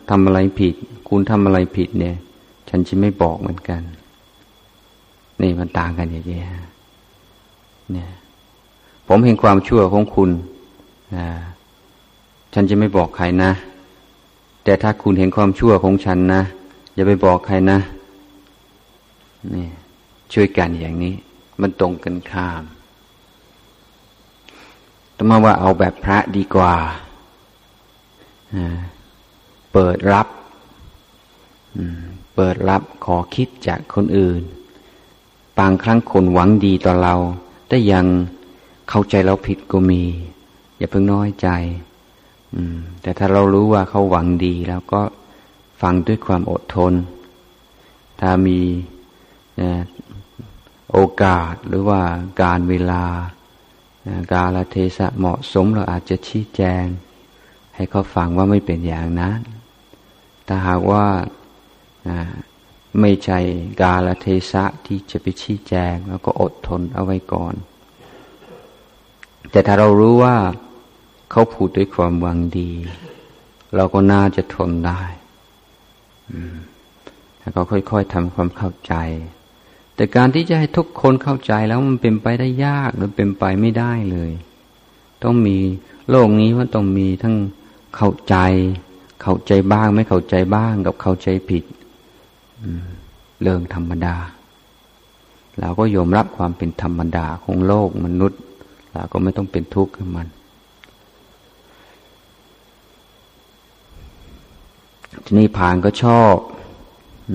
[0.10, 0.74] ทำอะไรผิด
[1.10, 2.16] คุณทำอะไรผิดเนี่ย
[2.70, 3.82] ฉันจะไม่บอกเหมือนกัน
[5.42, 6.42] นี่มันต่างกันอย่างนี้
[7.92, 8.10] เนี่ย
[9.08, 10.30] ผมเห็นความชั่วของคุณ
[12.54, 13.52] ฉันจะไม่บอกใครนะ
[14.70, 16.44] แต่ถ้าคุณเห็นความชั่วของฉันนะ
[16.94, 17.80] อย่าไปบอกใครนะ
[19.54, 19.68] นี่
[20.34, 21.14] ช่วยกันอย่างนี้
[21.62, 22.64] มันตรงกันข้าม
[25.16, 26.76] ตมาว่าเอาแบบพระดีกว่า
[29.74, 30.28] เปิดรับ
[32.36, 34.42] เปิดรับขอคิดจากคนอื่น
[35.60, 37.16] บางครั้งคนหวังดีต่อเรา
[37.68, 38.06] แต่ยัง
[38.90, 40.02] เข้าใจเราผิดก็มี
[40.78, 41.50] อย่าเพิ่งน้อยใจ
[43.02, 45.02] แต่ถ้าเรารู้ว่าเขาหวังดีแล้วก็
[45.82, 46.94] ฟังด้วยความอดทน
[48.22, 48.60] ถ้ามี
[50.92, 52.02] โอกาสหรือว่า
[52.42, 53.04] การเวลา
[54.34, 56.84] กาลเทศะเหมาะสมเราอาจจะชี้แจง
[57.76, 59.40] ให้เขาฟังว่าไม่เป็นอย่างนั้น
[60.48, 61.06] ถ้าหากว่า
[63.02, 63.40] ไม่ใช่
[63.82, 67.54] กาลเทศะที่จะไปชี้แจง แล้วก็อดทนเอาไว้ก่อน
[69.52, 70.36] แต่ถ้าเรารู้ว่า
[71.32, 72.70] เขาพูดด้วยความหวังดี
[73.76, 75.02] เราก็น่าจะทนได้
[77.42, 78.94] ถ้าเขาค่อย ๆทำความเข้าใจ
[79.96, 84.32] แต่การที่จะให้ทุกคนเข้าใจแล้วมันเป็นไปได้ยากหรือเป็นไปไม่ได้เลย
[85.24, 85.58] ต้องมี
[86.10, 87.36] โลกนี้ว่าต้องมีทั้ง
[87.96, 88.36] เข้าใจ
[89.22, 91.64] เข้าใจบ้าง ไม่เข้าใจบ้างกับเข้าใจผิด
[93.42, 94.16] เรื่องธรรมดา
[95.60, 98.40] เราก็ยอมรับความเป็นธรรมดาของโลกมนุษย์
[98.94, 100.28] เราก็ไม่ต้องเป็นทุกข์กับมัน
[105.24, 106.36] ทีนี้ผานก็ชอบ
[107.32, 107.34] อ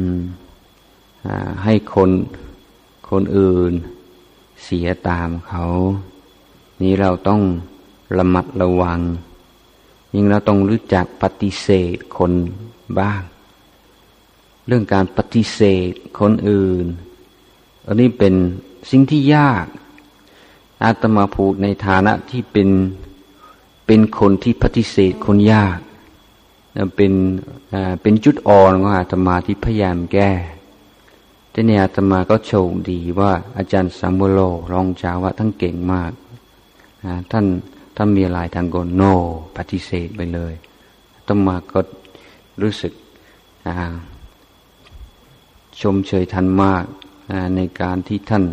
[1.64, 2.11] ให้คน
[3.11, 3.72] คนอื่น
[4.64, 5.64] เสียตามเขา
[6.82, 7.41] นี้เราต้อง
[8.18, 9.01] ระมัดระวัง
[10.14, 12.32] ยิ่งเราต้องรู้จักปฏิเสธคน
[12.99, 13.22] บ้าง
[14.66, 16.87] เรื่องการปฏิเสธคนอื่น
[17.87, 18.35] อันนี้เป็น
[18.91, 19.66] สิ่งที่ยาก
[20.85, 22.68] อาตมาพูดในฐานะที่เป็น
[23.87, 25.78] เป็นคนที่ปฏิเสธคนยาก
[26.97, 27.12] เป็น
[28.03, 30.31] เป็นจุดอ่อนของอาตมาที่พยายามแก้
[31.51, 34.41] แต่เนี่ยอาตมาก็โชคดีว่าอาจารย์สัมโบโล
[34.72, 36.12] รองจาว่าทั้งเก่งมาก
[37.31, 37.47] ท่าน
[37.97, 39.03] ถ้านมีอะไรทางก็โน
[39.57, 40.55] ปฏิเสธไปเลย
[41.14, 41.81] อาตมาก็
[42.62, 42.93] รู้สึก
[45.81, 46.85] ชมเชยท่านมาก
[47.57, 48.45] ในการที่ท่าน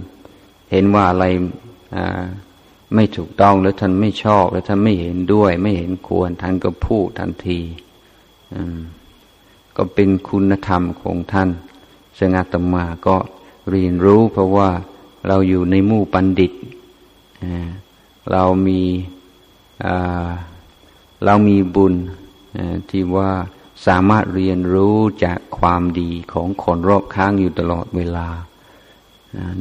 [0.71, 1.25] เห็นว่าอะไร
[2.95, 7.59] ไม่ถูกต้องแล้วท่านไม่ชอบ แล้วท่านไม่เห็นด้วย ไม่เห็นควรท่านก็พูดทันที
[9.75, 11.49] ก็เป็นคุณธรรมของท่าน
[12.17, 13.15] ซึ่งาตมาก็
[13.71, 14.69] เรียนรู้เพราะว่า
[15.27, 16.51] เราอยู่ในหมู่ปัณฑิต
[18.31, 18.81] เรามี
[21.25, 21.93] เรามีบุญ
[22.89, 23.31] ที่ว่า
[23.87, 28.27] สามารถเรียนรู้จากความดีของคนรอบข้างอยู่ตลอดเวลา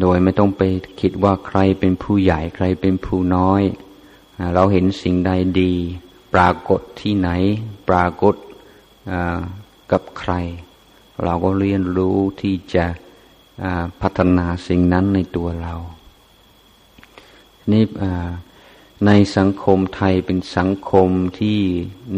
[0.01, 0.63] โดยไม่ต้องไป
[1.01, 3.63] คิดว่าใครเป็นผู้ใหญ่ใครเป็นผู้น้อย
[4.55, 5.31] เราเห็นสิ่งใด
[5.61, 5.75] ดี
[6.35, 7.31] ปรากฏที่ไหน
[7.89, 8.35] ปรากฏ
[9.93, 10.33] กับใคร
[11.23, 12.87] เราก็เรียนรู้ที่จะ
[14.01, 15.75] พัฒนาสิ่งนั้นในตัวเรา
[17.73, 17.85] นี่
[19.07, 21.61] ในสังคมไทยเป็นสังคมที่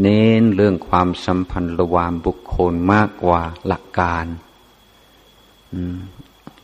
[0.01, 4.27] เน้นเรื่องความสัมพันธ์ระหว่างบุคคลมากกว่าหลักการ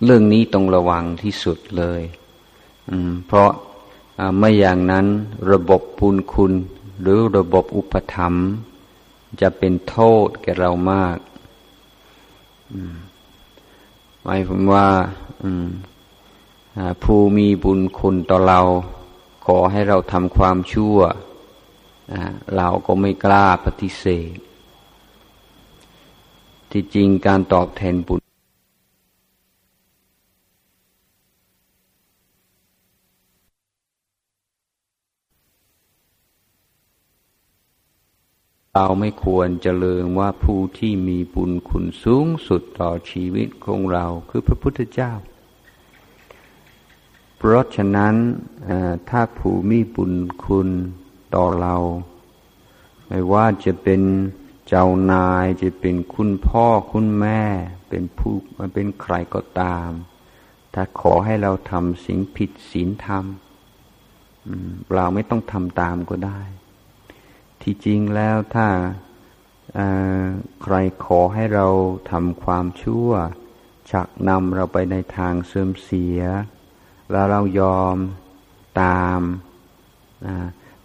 [0.05, 2.03] เรื่องนี้ต้องระวังที่สุดเลย
[3.27, 3.51] เพราะ
[4.39, 5.07] ไม่อย่างนั้น
[5.53, 6.53] ระบบปุญคุณ
[7.01, 8.35] หรือระบบอุปธรรม
[9.41, 11.18] จะเป็นโทษแก่เรามาก
[14.22, 14.87] หมายผมว่า
[17.03, 18.61] ผู้มีบุญคุณต่อเรา
[19.45, 20.99] ขอให้เราทำความชั่ว
[22.57, 24.05] เราก็ไม่กล้าปฏิเส
[24.35, 24.37] ธ
[26.70, 28.20] ที่จริงการตอบแทนบุญ
[38.81, 45.12] เราไม่ควรจะลืมว่าผู้ที่มีบุญคุณสูงสุดต่อชีวิตของเราคือพระพุทธเจ้า
[47.37, 48.14] เพราะฉะนั้น
[49.11, 50.12] ถ้าผู้มีบุญ
[50.45, 50.68] คุณ
[51.35, 51.76] ต่อเรา
[53.09, 54.03] ไม่ว่าจะเป็น
[54.68, 57.43] เจ้านายจะเป็นคุณพ่อคุณแม่
[57.89, 58.35] เป็นผู้
[58.74, 59.91] เป็นใครก็ตาม
[60.74, 63.24] ถ้าขอให้เราทำสิ่งผิดศีลธรรม
[64.95, 66.41] เราไม่ต้องทำตามก็ได้
[67.71, 68.69] ที่จริงแล้วถ้า
[70.62, 71.69] ใครขอให้เรา
[72.11, 73.11] ทำความชั่ว
[73.91, 76.21] ชักนำเราไปในทางเสื่อมเสีย
[77.11, 77.97] แล้วเรายอม
[78.83, 79.21] ตาม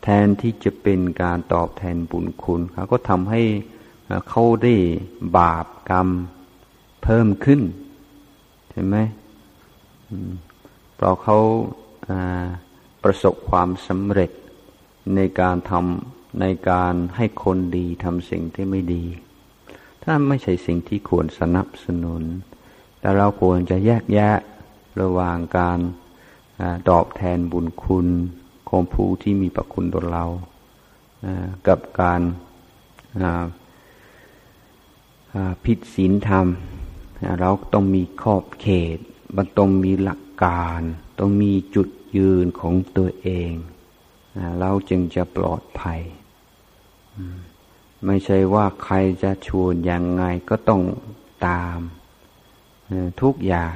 [0.03, 3.41] แทนที่จะเป็นการตอบแทนบุญคุณเขาก็ทำให้
[4.29, 4.75] เขาได้
[5.37, 6.07] บาปกรรม
[7.03, 7.61] เพิ่มขึ้น
[8.71, 8.95] ใช่ไหม
[10.95, 11.37] เพราะเขา
[13.03, 14.31] ประสบความสำเร็จ
[15.15, 19.05] ในการทำ ในการให้คนดีทำสิ่งที่ไม่ดี
[20.03, 22.23] ถ้าไม่ใช่สิ่งที่ควรสนับสนุน
[22.99, 24.33] แต่เราควรจะแยกแยะ
[25.01, 25.79] ระหว่างการ
[26.89, 28.07] ตอบแทนบุญคุณ
[28.69, 30.25] ของผู้ที่มีประคุณต่อเรา
[31.67, 32.21] กับการ
[35.65, 36.47] ผิดศีลธรรม
[37.39, 38.97] เราต้องมีขอบเขต
[39.35, 40.81] มันต้องมีหลักการ
[41.19, 43.51] ต้องมีจุดยืนของตัวเอง
[44.59, 46.01] เราจึงจะปลอดภัย
[48.05, 50.81] ไม่ใช่ว่าใครจะชวนยังไงก็ต้อง
[51.47, 51.79] ตาม
[53.21, 53.73] ทุกอย่าง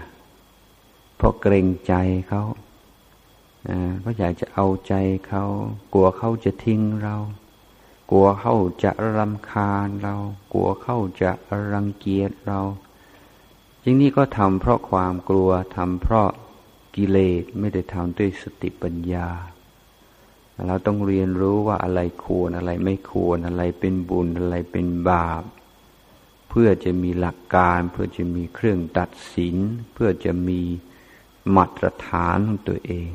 [1.15, 1.93] เพราะเกรงใจ
[2.27, 2.43] เขา
[4.03, 4.93] ก็อยากจะเอาใจ
[5.27, 5.43] เขา
[5.93, 7.17] กลัวเขาจะทิ้งเรา
[8.11, 10.15] กลัวเขาจะรำคาญเรา
[10.53, 11.31] กลัวเขาจะ
[11.71, 12.61] รังเกียจเรา
[13.83, 16.29] จริงนี่ก็ทำเพราะความกลัวทำเพราะ
[16.95, 19.27] กิเลสไม่ได้ทำด้วยสติปัญญา
[20.67, 25.43] เราต้องเรียนรู้ว่าอะไรควรอะไรไม่ควรอะไรเป็นบุญอะไรเป็นบาป
[26.49, 29.55] เพื่อจะมีหลักการเพื่อจะมีเครื่องตัดสิน
[29.93, 30.61] เพื่อจะมี
[31.55, 33.09] มาตรฐานของตัวเอง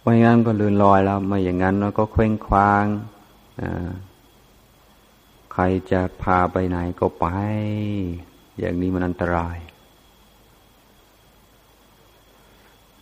[0.00, 2.84] ไม่งั้นก็ลืนลอยแล้วไม่อย่างนั้นเราก็เคว้งคว้าง
[5.52, 7.26] ใครจะพาไปไหนก็ไป
[8.58, 9.58] อย่างนี้มันอันตราย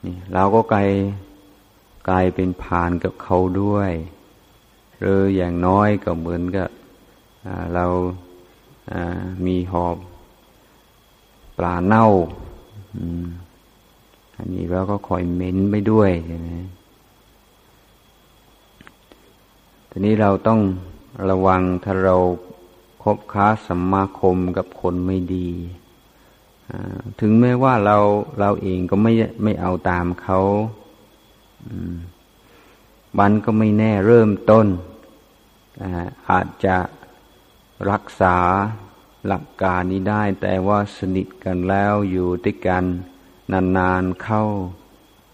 [0.05, 0.80] นี่เราก็ไกล
[2.09, 3.92] กลายเป็นผ่านกับเขาด้วย
[4.98, 6.68] หรืออย่างน้อยก็เหมือนกับ
[7.74, 7.86] เรา
[9.46, 9.96] มีหอบ
[11.59, 12.07] ปลาเน่า
[14.36, 16.48] อันนี้เราก็คอยเม้นไปด้วยใช่ไหม
[19.90, 20.61] ทีนี้เราต้อง
[21.30, 22.16] ระวังถ้าเรา
[23.03, 25.48] คบค้าสัมมาคมกับคนไม่ดี
[27.20, 27.98] ถึงแม้ว่าเรา
[28.40, 30.40] เราเองก็ไม่ไม่เอาตามเขา
[33.18, 34.66] บันก็ไม่แน่เริ่มต้น
[36.30, 36.76] อาจจะ
[37.90, 38.36] รักษา
[39.26, 42.84] หลักการนี้ได้ แต่ว่าสนิทกันแล้วอยู่ด้วยกัน
[43.52, 44.44] นานๆเข้า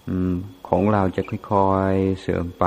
[0.08, 0.10] อ
[0.68, 2.66] ของเราจะค่อยๆเสื่อมไป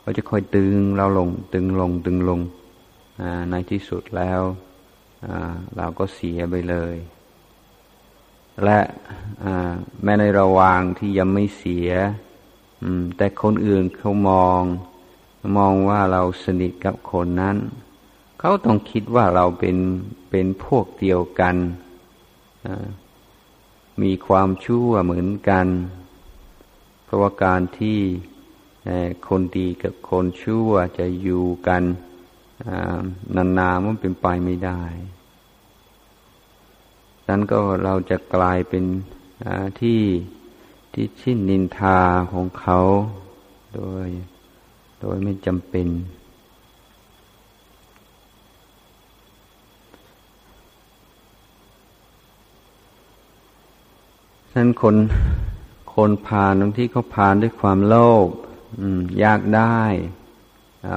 [0.00, 2.40] เขาจะค่อยตึงเราลง ตึงลงตึงลง
[3.50, 4.40] ในที่สุดแล้ว
[5.76, 6.96] เราก็เสียไปเลย
[8.64, 8.80] และ
[10.02, 11.90] แม้ในระหว่างที่ยังไม่เสีย
[13.16, 14.62] แต่คนอื่นเขามอง
[15.58, 17.56] มองว่าเราสนิทกับคนนั้น
[18.38, 19.76] เขาต้องคิดว่าเราเป็น
[20.30, 21.56] เป็นพวกเดียวกัน
[24.02, 25.66] มีความชั่วเหมือนกัน
[27.04, 27.98] เพราะว่าการที่
[29.28, 31.82] คนดีกับคนชั่วจะอยู่กัน
[33.36, 34.82] นานๆมันเป็นไปไม่ได้
[37.28, 38.84] นั้นก็เราจะกลายเป็น
[39.80, 40.00] ที่
[40.92, 41.98] ที่ชิ้นนินทา
[42.32, 42.78] ของเขา
[43.74, 44.08] โดย
[45.00, 45.88] โดยไม่จำเป็น
[54.50, 54.96] ฉะนั้นคน
[55.94, 58.28] คนผ่านบางที่เขาผ่านด้วยความโลภ
[59.20, 59.82] อยากได้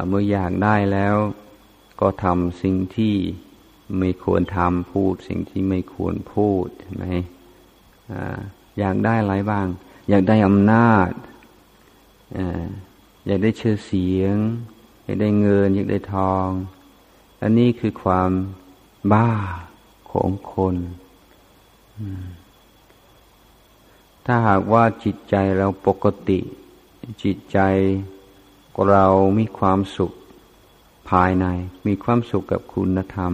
[0.08, 1.16] เมื่ออยากได้แล้ว
[2.00, 3.16] ก็ทำสิ่งที่
[4.00, 7.06] ไม่ควรทำพูดสิ่งที่ไม่ควรพูดใช่ไหม
[8.12, 8.14] อ
[8.80, 9.68] อยากได้อะไรบ้าง
[10.10, 11.10] อยากได้อำนาจ
[13.28, 14.36] อยากได้ชื่อเสียง
[15.04, 16.48] อยากได้เงิน อยากได้ทอง
[17.42, 18.32] อันนี้คือความ
[19.12, 19.30] บ้า
[20.12, 20.76] ของคน
[24.26, 26.40] ถ้าหากว่าจิตใจเราปกติ
[27.24, 27.60] จิตใจ
[28.90, 29.06] เรา
[29.40, 30.12] มีความสุข
[31.10, 31.46] ภายใน
[31.88, 33.34] มีความสุขกับคุณธรรม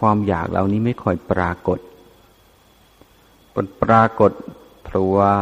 [0.00, 1.78] ความอยากเหล่านี้ไม่ค่อยปรากฏ
[3.82, 4.32] ปรากฏ
[4.84, 5.34] เพราะว่า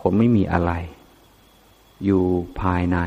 [0.00, 0.72] คนไม่มีอะไร
[2.04, 2.24] อยู่
[2.60, 2.98] ภายใน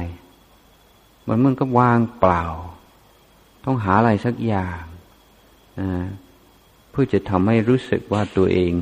[1.27, 2.45] มันมันก็ว่างเปล่า
[3.65, 4.81] ต้องหาอะไรสักอย่าง
[6.89, 8.73] เพื่อจะทำให้รู้สึกว่าตัวเอง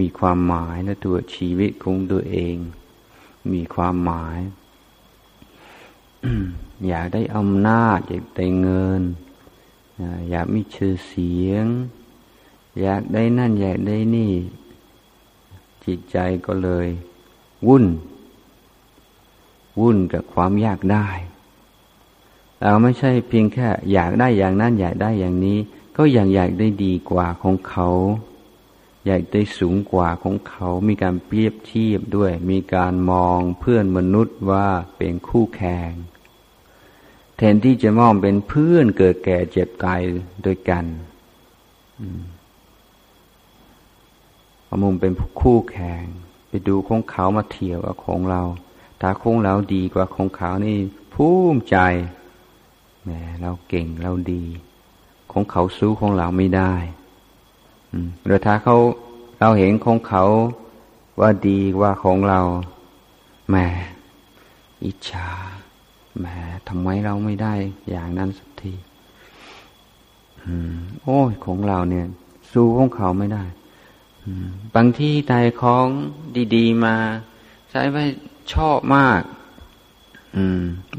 [0.00, 2.56] มีความหมายและตัวชีวิตของตัวเอง
[3.52, 4.38] มีความหมาย
[6.88, 9.02] อยากได้อำนาจ อยากได้เงิน
[10.30, 11.66] อยากมีชื่อเสียง
[12.82, 14.32] อยากได้นั่นอยากได้นี่
[15.84, 16.16] จิตใจ
[16.46, 16.86] ก็เลย
[17.66, 17.84] วุ่น
[19.80, 21.08] วุ่นกับความอยากได้
[22.62, 25.58] เราไม่ใช่เพียงแค่ อยากได้อย่างนั้นอยากได้อย่างนี้
[25.96, 27.88] ก็อยังอยากได้ดีกว่าของเขา
[29.06, 35.92] อยากได้สูงกว่าของเขา มีการเปรียบเทียบด้วย มีการมองเพื่อนมนุษย์ว่าเป็นคู่แข่ง
[37.36, 40.00] แทนที่จะมองเป็นเพื่อนเกิดแก่เจ็บตาย
[40.44, 40.84] ด้วยกัน
[42.00, 42.22] อืม
[44.66, 46.04] เอามุมเป็นคู่แข่ง
[46.48, 48.42] ไปดูของเขามาเทียบกับของเรา
[49.00, 50.76] ถ้าของเราดีกว่าของเขานี่
[51.14, 51.76] ภูมิใจ
[53.02, 53.10] แหม
[53.40, 54.42] เราเก่งเราดี
[55.32, 56.74] ของเขาสู้ของเราไม่ได้
[58.24, 58.76] หรือถ้าเขา
[59.40, 60.24] เราเห็นของเขา
[61.20, 62.40] ว่าดีกว่าของเรา
[63.48, 63.56] แหม
[64.84, 65.28] อิจฉา
[66.18, 66.26] แหม
[66.68, 67.54] ทำไมเราไม่ได้
[67.88, 68.72] อย่างนั้นสักที
[71.02, 72.06] โอ้ยของเราเนี่ย
[72.52, 73.44] สู้ของเขาไม่ได้
[74.74, 75.86] บางที่ได้ของ
[76.54, 76.96] ดี ๆ มา
[77.70, 77.96] ใช้ไป
[78.52, 79.22] ชอบมาก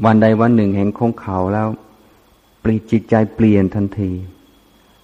[0.04, 1.68] วันใดวันหนึ่งเห็นของเขาแล้ว
[2.62, 4.12] ปลีจิตใจเปลี่ยนทันที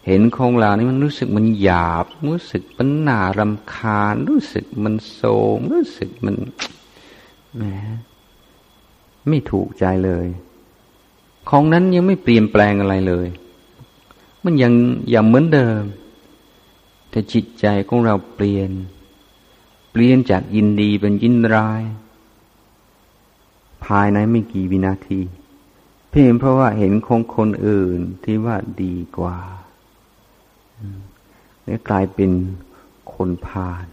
[0.07, 5.23] เห็นของเรานี่มันรู้สึกมันหยาบ รู้สึกมันหนารำคาญ รู้สึกมันโส
[5.59, 6.37] มรู้สึกมัน
[7.57, 7.63] แหม
[9.29, 10.27] ไม่ถูกใจเลย
[11.49, 13.27] ของนั้นยังไม่เปลี่ยนแปลงอะไรเลย
[14.45, 14.73] มันยัง
[15.15, 15.83] ยังเหมือนเดิม
[17.15, 18.71] แต่จิตใจของเราเปลี่ยน
[19.93, 21.83] เปลี่ยนจากยินดีเป็นยินร้าย
[23.85, 25.21] ภายในไม่กี่วินาที
[26.11, 29.39] เพียงเพราะว่าเห็นของคนอื่นที่ว่าดีกว่า
[31.67, 32.31] นี่กลายเป็น
[33.15, 33.87] คนผ่าน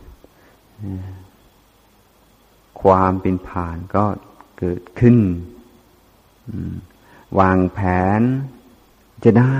[2.82, 4.06] ความเป็นผ่านก็
[4.58, 5.18] เกิดขึ้น
[7.40, 7.80] วางแผ
[8.20, 8.22] น
[9.24, 9.46] จะได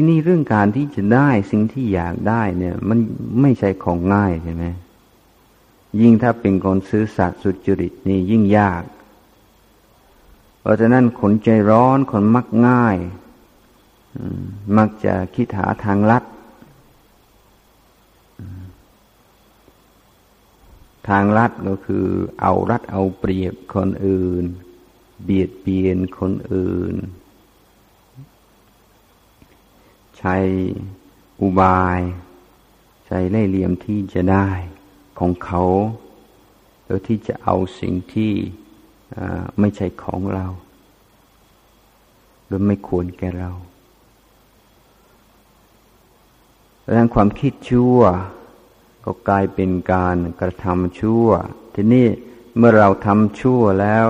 [0.00, 2.98] ที่นี่เรื่องการที่จะได้สิ่งที่อยากได้เนี่ย มัน
[3.40, 4.64] ไม่ใช่ของง่ายใช่ไหม
[6.00, 8.82] ยิ่งถ้าเป็นคนซื้อสัตว์สุจริตนี่ยิ่งยาก
[10.60, 12.96] เพราะฉะนั้นคนใจร้อนคนมักง่าย
[14.76, 16.24] มักจะคิดหาทางลัด
[21.08, 22.06] ทางลัดก็คือ
[22.40, 24.44] เอารัดเอาเปรียบคนอื่น
[25.24, 26.96] เบียดเบียนคนอื่น
[30.18, 30.36] ใช้
[31.40, 32.00] อุบาย
[33.06, 34.48] ใช้เล่เหลี่ยมที่จะได้
[35.18, 35.62] ของเขา
[36.84, 38.32] โดยที่จะเอาสิ่งที่
[39.60, 40.46] ไม่ใช่ของเรา
[42.44, 43.50] หรือไม่ควรแก่เรา
[46.84, 47.98] ดังนั้นความคิดชั่ว
[49.04, 51.26] ก็กลายเป็นการกระทำชั่ว
[51.74, 52.06] ทีนี้
[52.56, 54.08] เมื่อเราทำชั่วแล้ว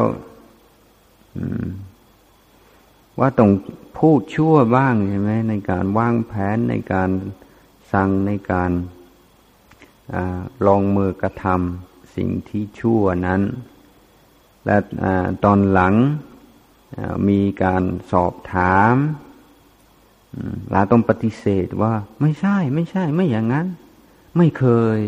[3.19, 3.51] ว่าต้อง
[3.99, 7.11] พูดชั่วบ้างใช่ไหมในการวางแผนในการ
[7.93, 8.71] สั่งในการ
[10.15, 10.17] อ
[10.67, 13.43] ลองมือกระทำสิ่งที่ชั่วนั้น
[14.65, 14.77] และ
[15.45, 15.95] ตอนหลัง
[17.29, 18.95] มีการสอบถาม
[20.71, 23.67] เราต้องปฏิเสธว่าไม่ใช่ไม่ใช่ ไม่อย่างนั้น
[24.37, 24.65] ไม่เค
[24.97, 24.99] ย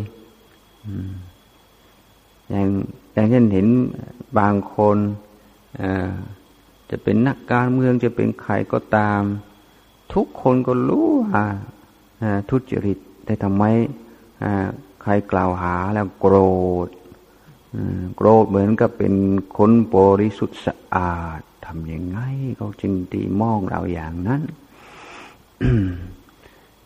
[2.50, 2.68] อย่าง
[3.12, 3.66] อย่างเช่นเห็น
[4.38, 4.98] บางคน
[6.90, 9.22] จะเป็นนักการเมืองจะเป็นใครก็ตาม
[10.14, 11.44] ทุกคนก็รู้ว่า
[12.50, 13.64] ทุจริตแต่ทำไม
[15.02, 16.36] ใครกล่าวหาแล้วโกร
[16.86, 16.88] ธ
[18.16, 19.14] โกรธเหมือนกับเป็น
[19.56, 22.18] คนบริสุทธิ์สะอาดทำยังไง
[22.56, 24.42] เขาจึงตีมองเราอย่างนั้น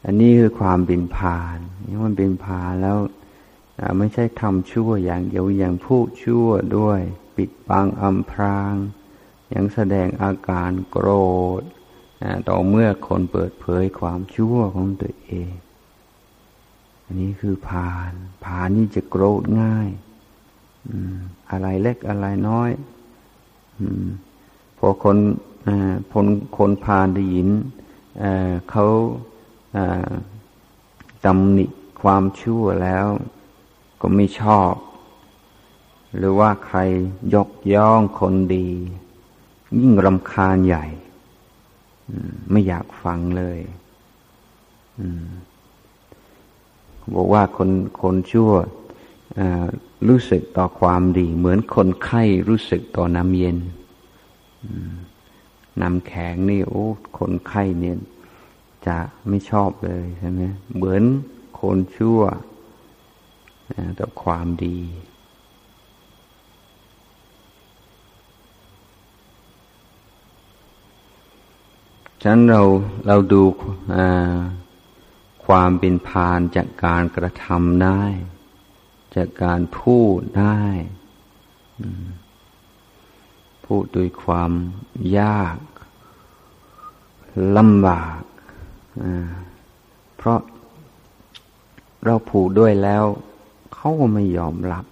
[0.05, 2.99] อันนี้คือความเป็นพานนี่มันเป็นพานแล้ว
[3.99, 7.01] ไม่ใช่ทำชั่วอย่างเดียวอย่างพูดชั่วด้วย
[7.37, 8.75] ปิดบังอำพราง
[9.53, 11.09] ยังแสดงอาการโกร
[11.61, 11.63] ธ
[12.49, 15.53] ต่อเมื่อคนเปิดเผยความชั่วของตัวเอง
[17.05, 18.13] อันนี้คือพาน
[18.45, 19.89] พานนี่จะโกรธง่าย
[21.51, 22.71] อะไรเล็กอะไรน้อย
[24.79, 25.19] พอคน
[26.13, 26.27] คน
[26.59, 27.49] คนพานได้ยิน
[28.71, 28.87] เขา
[31.25, 31.67] ตำหนิ
[32.03, 33.07] ความชั่วแล้ว
[34.01, 34.73] ก็ไม่ชอบ
[36.17, 36.79] หรือว่าใคร
[37.35, 38.69] ยกย่องคนดี
[39.81, 40.85] ยิ่งรำคาญใหญ่
[42.51, 43.59] ไม่อยากฟังเลย
[47.15, 47.71] บอกว่าคน
[48.03, 48.53] คนชั่ว
[50.09, 53.59] รู้สึกต่อความดี เหมือนคนไข้รู้สึกต่อน้ำเย็น
[55.83, 56.85] น้ำแข็งนี่ โอ้
[57.19, 57.97] คนไข้เนี่ย
[58.87, 58.97] จะ
[59.29, 60.43] ไม่ชอบเลยใช่ไหม
[60.75, 61.03] เหมือน
[61.61, 62.21] คนชั่ว
[63.99, 64.79] ต่อความดี
[72.27, 72.63] ฉะนั้นเรา
[73.07, 73.43] เราดู
[75.47, 78.03] ความเป็นพานจากการกระทำได้
[79.17, 80.61] จากการพูดได้
[83.67, 84.51] พูดด้วยความ
[85.19, 85.59] ยาก
[87.57, 88.21] ลำบาก
[90.17, 90.41] เพราะ
[92.05, 93.05] เราผูกด้วยแล้ว
[93.75, 94.85] เขาก็ไม่ยอมรับ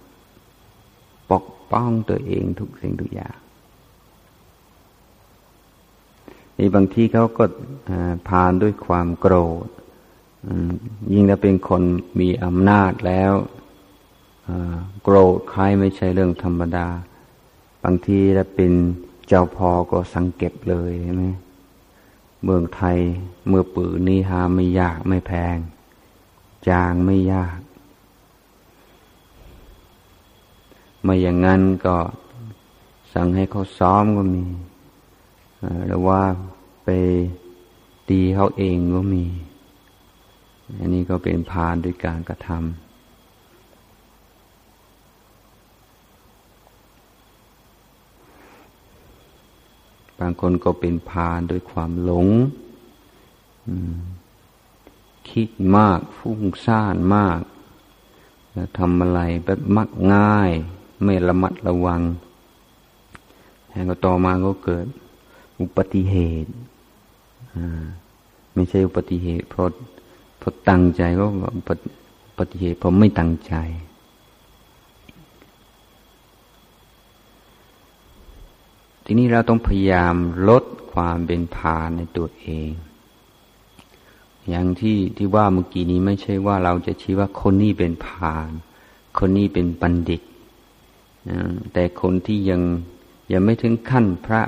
[1.31, 3.37] ปกป้องตัวเองทุกสิ่งทุกอย่าง
[6.57, 7.43] นี่บางทีเขาก็
[8.27, 9.35] ผ่านด้วยความโกร
[9.65, 9.67] ธ
[11.13, 11.83] ยิ่งถ้าเป็นคน
[12.19, 13.33] มีอำนาจแล้ว
[15.03, 16.87] โกรธใครไม่ใช่เรื่องธรรมดา
[17.83, 18.71] บางทีถ้าเป็น
[19.27, 21.23] เจ้าพอก็สังเกตเลยใช่ไหม
[22.43, 22.97] เมืองไทย
[23.47, 25.57] เมื่อปืนนี้หาไม่ยากไม่แพง
[26.69, 27.59] จางไม่ยาก
[31.03, 31.97] ไม่อย่างนั้นก็
[33.13, 34.45] สั่งให้เขาซ้อมก็มี
[35.87, 36.21] หรือว่า
[36.83, 36.89] ไป
[38.09, 39.25] ตีเขาเองก็มี
[40.79, 42.61] อันนี้ก็เป็นพานด้วยการกระทำ
[50.19, 52.27] บางคนก็เป็นพานด้วยความหลง
[55.29, 57.39] คิดมาก ฟุ้งซ่านมาก
[58.53, 60.51] แล้วทำอะไรแบบมักง่าย
[61.03, 62.01] ไม่ระมัดระวัง
[63.69, 64.85] แล้วก็ต่อมาก็เกิด
[65.63, 66.51] อุบัติเหตุ
[68.53, 69.67] ไม่ใช่อุบัติเหตุเพราะ
[70.37, 71.25] เพราะตั้งใจก็
[71.57, 71.61] อุ
[72.39, 73.55] บัติเหตุเพราะไม่ตั้งใจ
[79.05, 80.15] ทีนี้เราต้องพยายาม
[80.49, 82.69] ลดความเป็นพาในตัวเอง
[84.49, 88.49] อย่างที่ที่ว่าเมื่อกี้นี้ไม่ใช่ว่าเราจะชี้ว่าคนนี้เป็นพาน
[89.17, 90.21] คนนี้เป็นบัณฑิต
[91.73, 92.61] แต่คนที่ยัง
[93.31, 94.41] ยังไม่ถึงขั้นพระ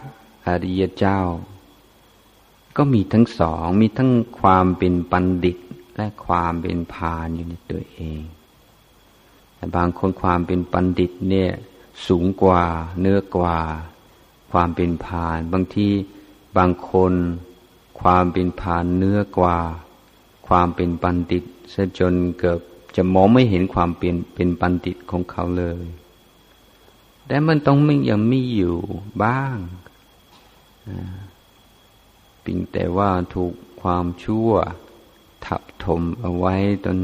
[0.48, 1.20] อริยเจ้า
[2.78, 5.58] ก็มีทั้งสอง มีทั้งความเป็นบัณฑิต
[5.96, 8.22] และความเป็นพานอยู่ในตัวเอง
[9.56, 11.52] แต่บางคนความเป็นบัณฑิตเนี่ย
[12.08, 12.64] สูงกว่า
[13.00, 13.58] เนื้อกว่า
[14.52, 15.88] ความเป็นพานบางที
[16.58, 17.14] บางคน
[18.02, 19.58] ความเป็นพานเนื้อกว่า
[20.48, 21.44] ความเป็นปันติต
[21.74, 22.60] ซะจนเกือบ
[22.96, 25.86] จะมองไม่เห็นความเป็นเป็นบัณฑิตของเขาเลย
[27.28, 28.76] แต่มันต้องไม่ยังมีอยู่
[29.24, 29.58] บ้าง
[32.42, 34.52] เพียงแต่ว่าถูกความชั่ว
[35.46, 36.56] ทับถมเอาไว้
[36.86, 37.00] จน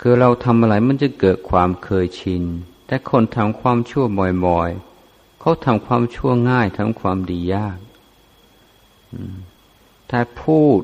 [0.00, 2.42] คือเราทำอะไรมันจะเกิดความเคยชิน
[2.86, 4.04] แต่คนทำความชั่ว
[4.46, 7.78] บ่อยๆเขาทำความชั่วง่ายทำความดียาก
[10.10, 10.82] ถ้าพูด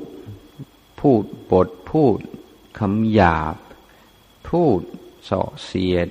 [1.01, 2.18] พูดบทพูด
[2.78, 3.57] คำหยาบ
[4.49, 4.80] พูด
[5.24, 6.09] เสาะเสียด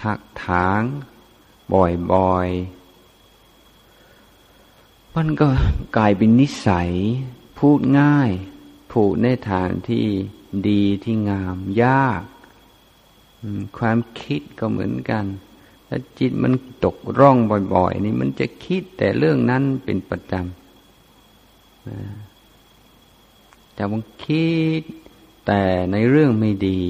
[0.00, 0.82] ทักถาง
[2.12, 2.83] บ่อยๆ
[5.18, 5.48] มันก็
[5.96, 6.90] กลายเป็นนิสัย
[7.58, 8.30] พูดง่าย
[8.92, 10.04] พูดในทางที่
[10.68, 12.22] ดีที่งามยาก
[13.78, 15.24] ความคิดก็เหมือนกัน
[15.88, 16.52] ถ้าจิตมัน
[16.84, 17.36] ตกร่อง
[17.74, 20.44] บ่อย ๆ นี่มันจะคิดแต่เรื่องนั้นเป็นประจำ
[23.76, 24.50] จะมันคิ
[24.80, 24.82] ด
[25.46, 25.62] แต่
[25.92, 26.80] ในเรื่องไม่ดี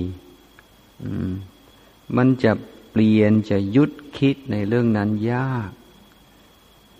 [2.16, 2.52] มันจะ
[2.90, 5.70] เปลี่ยนจะยุดคิดในเรื่องนั้นยาก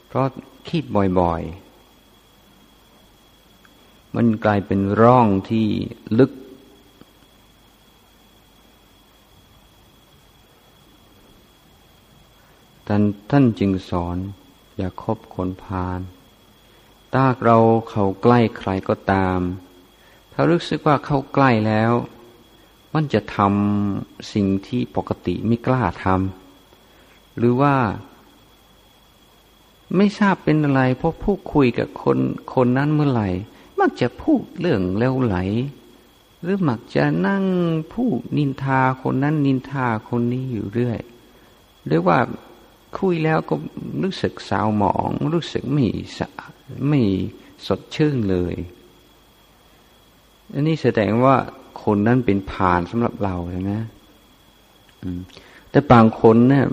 [0.08, 0.26] เพราะ
[0.68, 0.82] คิด
[1.20, 5.66] บ่อยๆ มันกลายเป็นร่องที่
[6.18, 6.32] ลึก
[12.86, 14.16] ท่านท่านจึงสอน
[14.76, 16.00] อย่าคบคนพาล
[17.12, 17.58] ถ้าเรา
[17.90, 19.40] เขาใกล้ใครก็ตาม
[20.32, 21.92] ถ้ารู้สึกว่าเขาใกล้แล้ว
[22.94, 27.74] มันจะทำสิ่งที่ปกติไม่กล้าทำหรือว่า
[29.96, 32.18] ไม่ทราบเป็นอะไร เพราะผู้คุยกับคน
[32.54, 33.28] คนนั้นเมื่อไหร่
[33.80, 35.36] มักจะพูดเรื่องเลวไหล
[36.42, 37.44] หรือมักจะนั่ง
[37.94, 41.00] พูดนินทาคนนั้นนินทาคนนี้อยู่เรื่อย
[41.86, 42.18] หรือว่า
[42.98, 43.54] คุยแล้วก็
[44.02, 45.86] รู้สึกสาวหมอง รู้สึกไม่
[46.18, 46.28] สะ
[46.88, 47.00] ไม่
[47.66, 48.54] สดชื่นเลย
[50.52, 51.36] อันนี้แสดงว่า
[51.82, 53.72] คนนั้นเป็นผ่านสำหรับเราใช่ไหม
[55.70, 56.66] แต่บางคนเนี่ย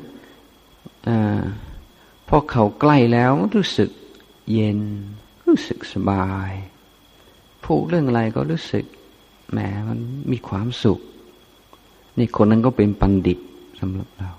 [2.33, 3.89] พอเขาใกล้แล้วรู้สึก
[4.51, 4.79] เย็น
[5.47, 6.51] รู้สึกสบาย
[7.63, 8.85] พูดเรื่องอะไรก็รู้สึก
[9.51, 9.99] แหมมัน
[10.31, 10.99] มีความสุข
[12.17, 13.39] นี่คนนั้นก็เป็นปันดิต
[13.79, 14.31] สำหรับเรา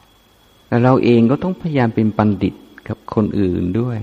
[0.67, 2.55] แต่เราเองก็ต้องพยายามเป็นปันดิต
[2.89, 3.99] กับคนอื่นด้วย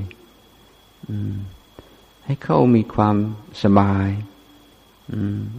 [2.26, 3.16] ให้เขามีความ
[3.64, 4.10] สบาย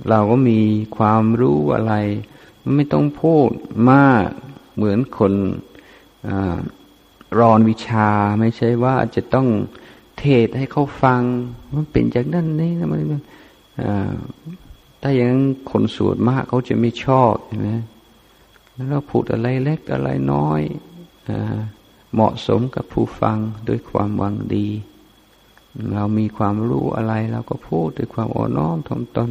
[0.08, 0.60] เราก็มี
[0.96, 1.94] ความรู้อะไร
[2.76, 3.50] ไม่ต้องพูด
[3.90, 4.26] มาก
[4.74, 5.32] เหมือนคน
[7.38, 8.08] รอนวิชา
[8.40, 9.48] ไม่ใช่ว่าจะต้อง
[10.18, 11.22] เทศให้เขาฟัง
[11.74, 13.00] มันเป็นจากนั้นนี่นะมัน
[15.00, 17.70] ถ้าอย่างนั้นคนสวดมากเขาจะไม่ชอบใช่ไหม
[18.72, 20.60] แล้วเราพูดอะไรเล็กอะไรน้อย
[22.14, 24.68] เหมาะสมกับผู้ฟังด้วยความหวังดี
[25.94, 29.30] เรามีความรู้อะไรเราก็พูดด้วยความอ่อนน้อมถ่อมตน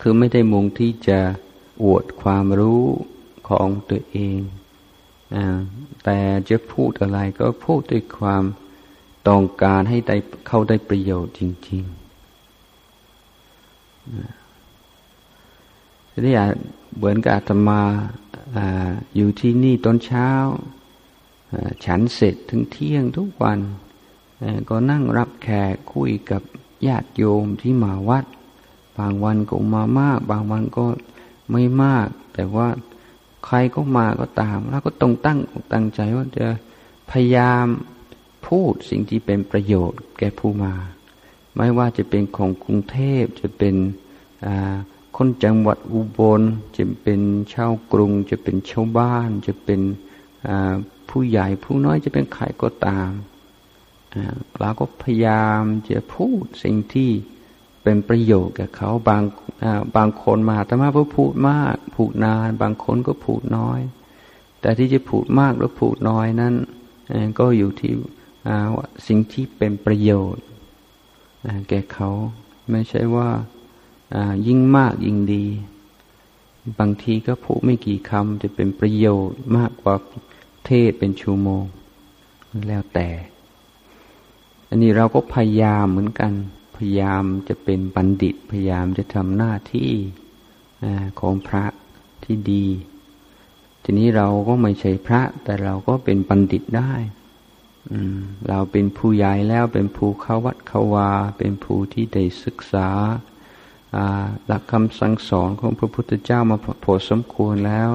[0.00, 1.20] คือไม่ได้มุ่งที่จะ
[1.84, 2.84] อวดความรู้
[3.48, 4.38] ของตัวเอง
[5.34, 5.36] อ
[6.04, 6.18] แต่
[6.48, 8.44] จะพูดอะไรก็พูดด้วยความ
[9.28, 11.98] ต้องการให้ได้เข้าได้ประโยชน์จริงๆ
[16.10, 16.34] ทีนี้
[16.96, 17.80] เหมือนกับอาตมา
[18.56, 18.58] อ
[19.16, 20.30] อยู่ที่นี่ตอนเช้า
[21.84, 23.60] ฉันเสร็จถึงเที่ยงทุกวัน
[24.68, 26.42] ก็นั่งรับแขกคุยกับ
[26.86, 28.24] ญาติโยมที่มาวัด
[28.98, 30.86] บางวันก็มามาก บางวันก็
[31.50, 32.68] ไม่มาก แต่ว่า
[33.44, 35.38] ใครก็มาก็ตาม แล้วก็ต้องตั้ง
[35.72, 36.46] ตั้งใจว่าจะ
[37.10, 37.66] พยายาม
[38.46, 40.74] พูดสิ่งที่เป็นประโยชน์แก่ผู้มา
[41.56, 43.74] ไม่ว่าจะเป็นของกรุงเทพจะเป็น
[45.16, 46.42] คนจังหวัดอุบล
[46.76, 47.20] จะเป็น
[47.52, 49.80] ชาวกรุง จะเป็นชาวบ้าน จะเป็น
[51.08, 53.10] ผู้ใหญ่ผู้น้อยจะเป็นใครก็ตาม
[54.58, 57.10] เราก็พยายามจะพูดสิ่งที่
[57.88, 59.22] เป็นประโยชน์กับเขาบาง
[59.96, 63.80] บางคนมาแต่มาเพื่อพูดมากพูดนาน บางคนก็พูดน้อย
[64.60, 66.54] แต่ที่จะพูดมากหรือพูดน้อยนั้น
[67.38, 67.92] ก็อยู่ที่
[69.06, 70.44] สิ่งที่เป็นประโยชน์
[71.68, 72.10] แก่เขา
[72.70, 73.30] ไม่ใช่ว่า
[74.46, 75.46] ยิ่งมากยิ่งดี
[76.78, 79.94] บางทีก็พูดไม่กี่คำจะเป็นประโยชน์มากกว่า
[80.66, 81.64] เทศเป็นชั่วโมง
[82.68, 83.08] แล้วแต่
[84.68, 86.32] อันนี้เราก็พยายามเหมือนกัน
[86.78, 89.92] พยายามจะเป็นบัณฑิต พยายามจะทำหน้าที่
[91.20, 91.64] ของพระ
[92.24, 92.66] ที่ดี
[93.82, 96.92] ทีนี้เราก็ไม่ใช่พระ แต่เราก็เป็นบัณฑิตได้
[98.48, 102.88] เราเป็นผู้ใหญ่แล้วเป็นผู้เข้าวัดเข้าวา เป็นผู้ที่ได้ศึกษา
[104.46, 107.90] หลักคำสั่งสอนของพระพุทธเจ้ามาพอสมควรแล้ว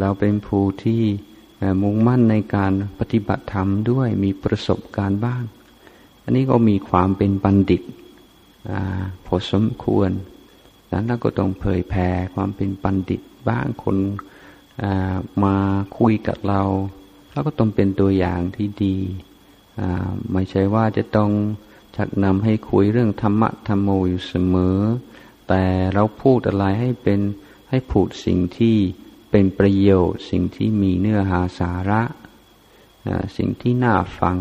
[0.00, 1.02] เราเป็นผู้ที่
[1.82, 5.42] มุ่งมั่นในการปฏิบัติธรรมด้วยมีประสบการณ์บ้าง
[6.24, 7.82] อันนี้ก็มีความเป็นบัณฑิต
[9.26, 10.10] พอสมควร
[10.88, 13.96] ดังนั้นเราก็ต้องเผยแผ่ความเป็นปันดิตบ้างคน
[15.44, 15.56] มา
[15.98, 16.62] คุยกับเรา
[17.32, 18.96] เราก็ต้องเป็นตัวอย่างที่ดี
[20.32, 21.30] ไม่ใช่ว่าจะต้อง
[21.96, 24.78] ชักนำให้คุยเรื่องธรรมะธรรมโมอยู่เสมอ
[25.48, 25.64] แต่
[25.94, 27.20] เราพูดอะไรให้เป็น
[27.70, 28.76] ให้พูดสิ่งที่
[29.30, 32.02] เป็นประโยชน์ สิ่งที่มีเนื้อหาสาระ
[33.36, 34.36] สิ่งที่น่าฟัง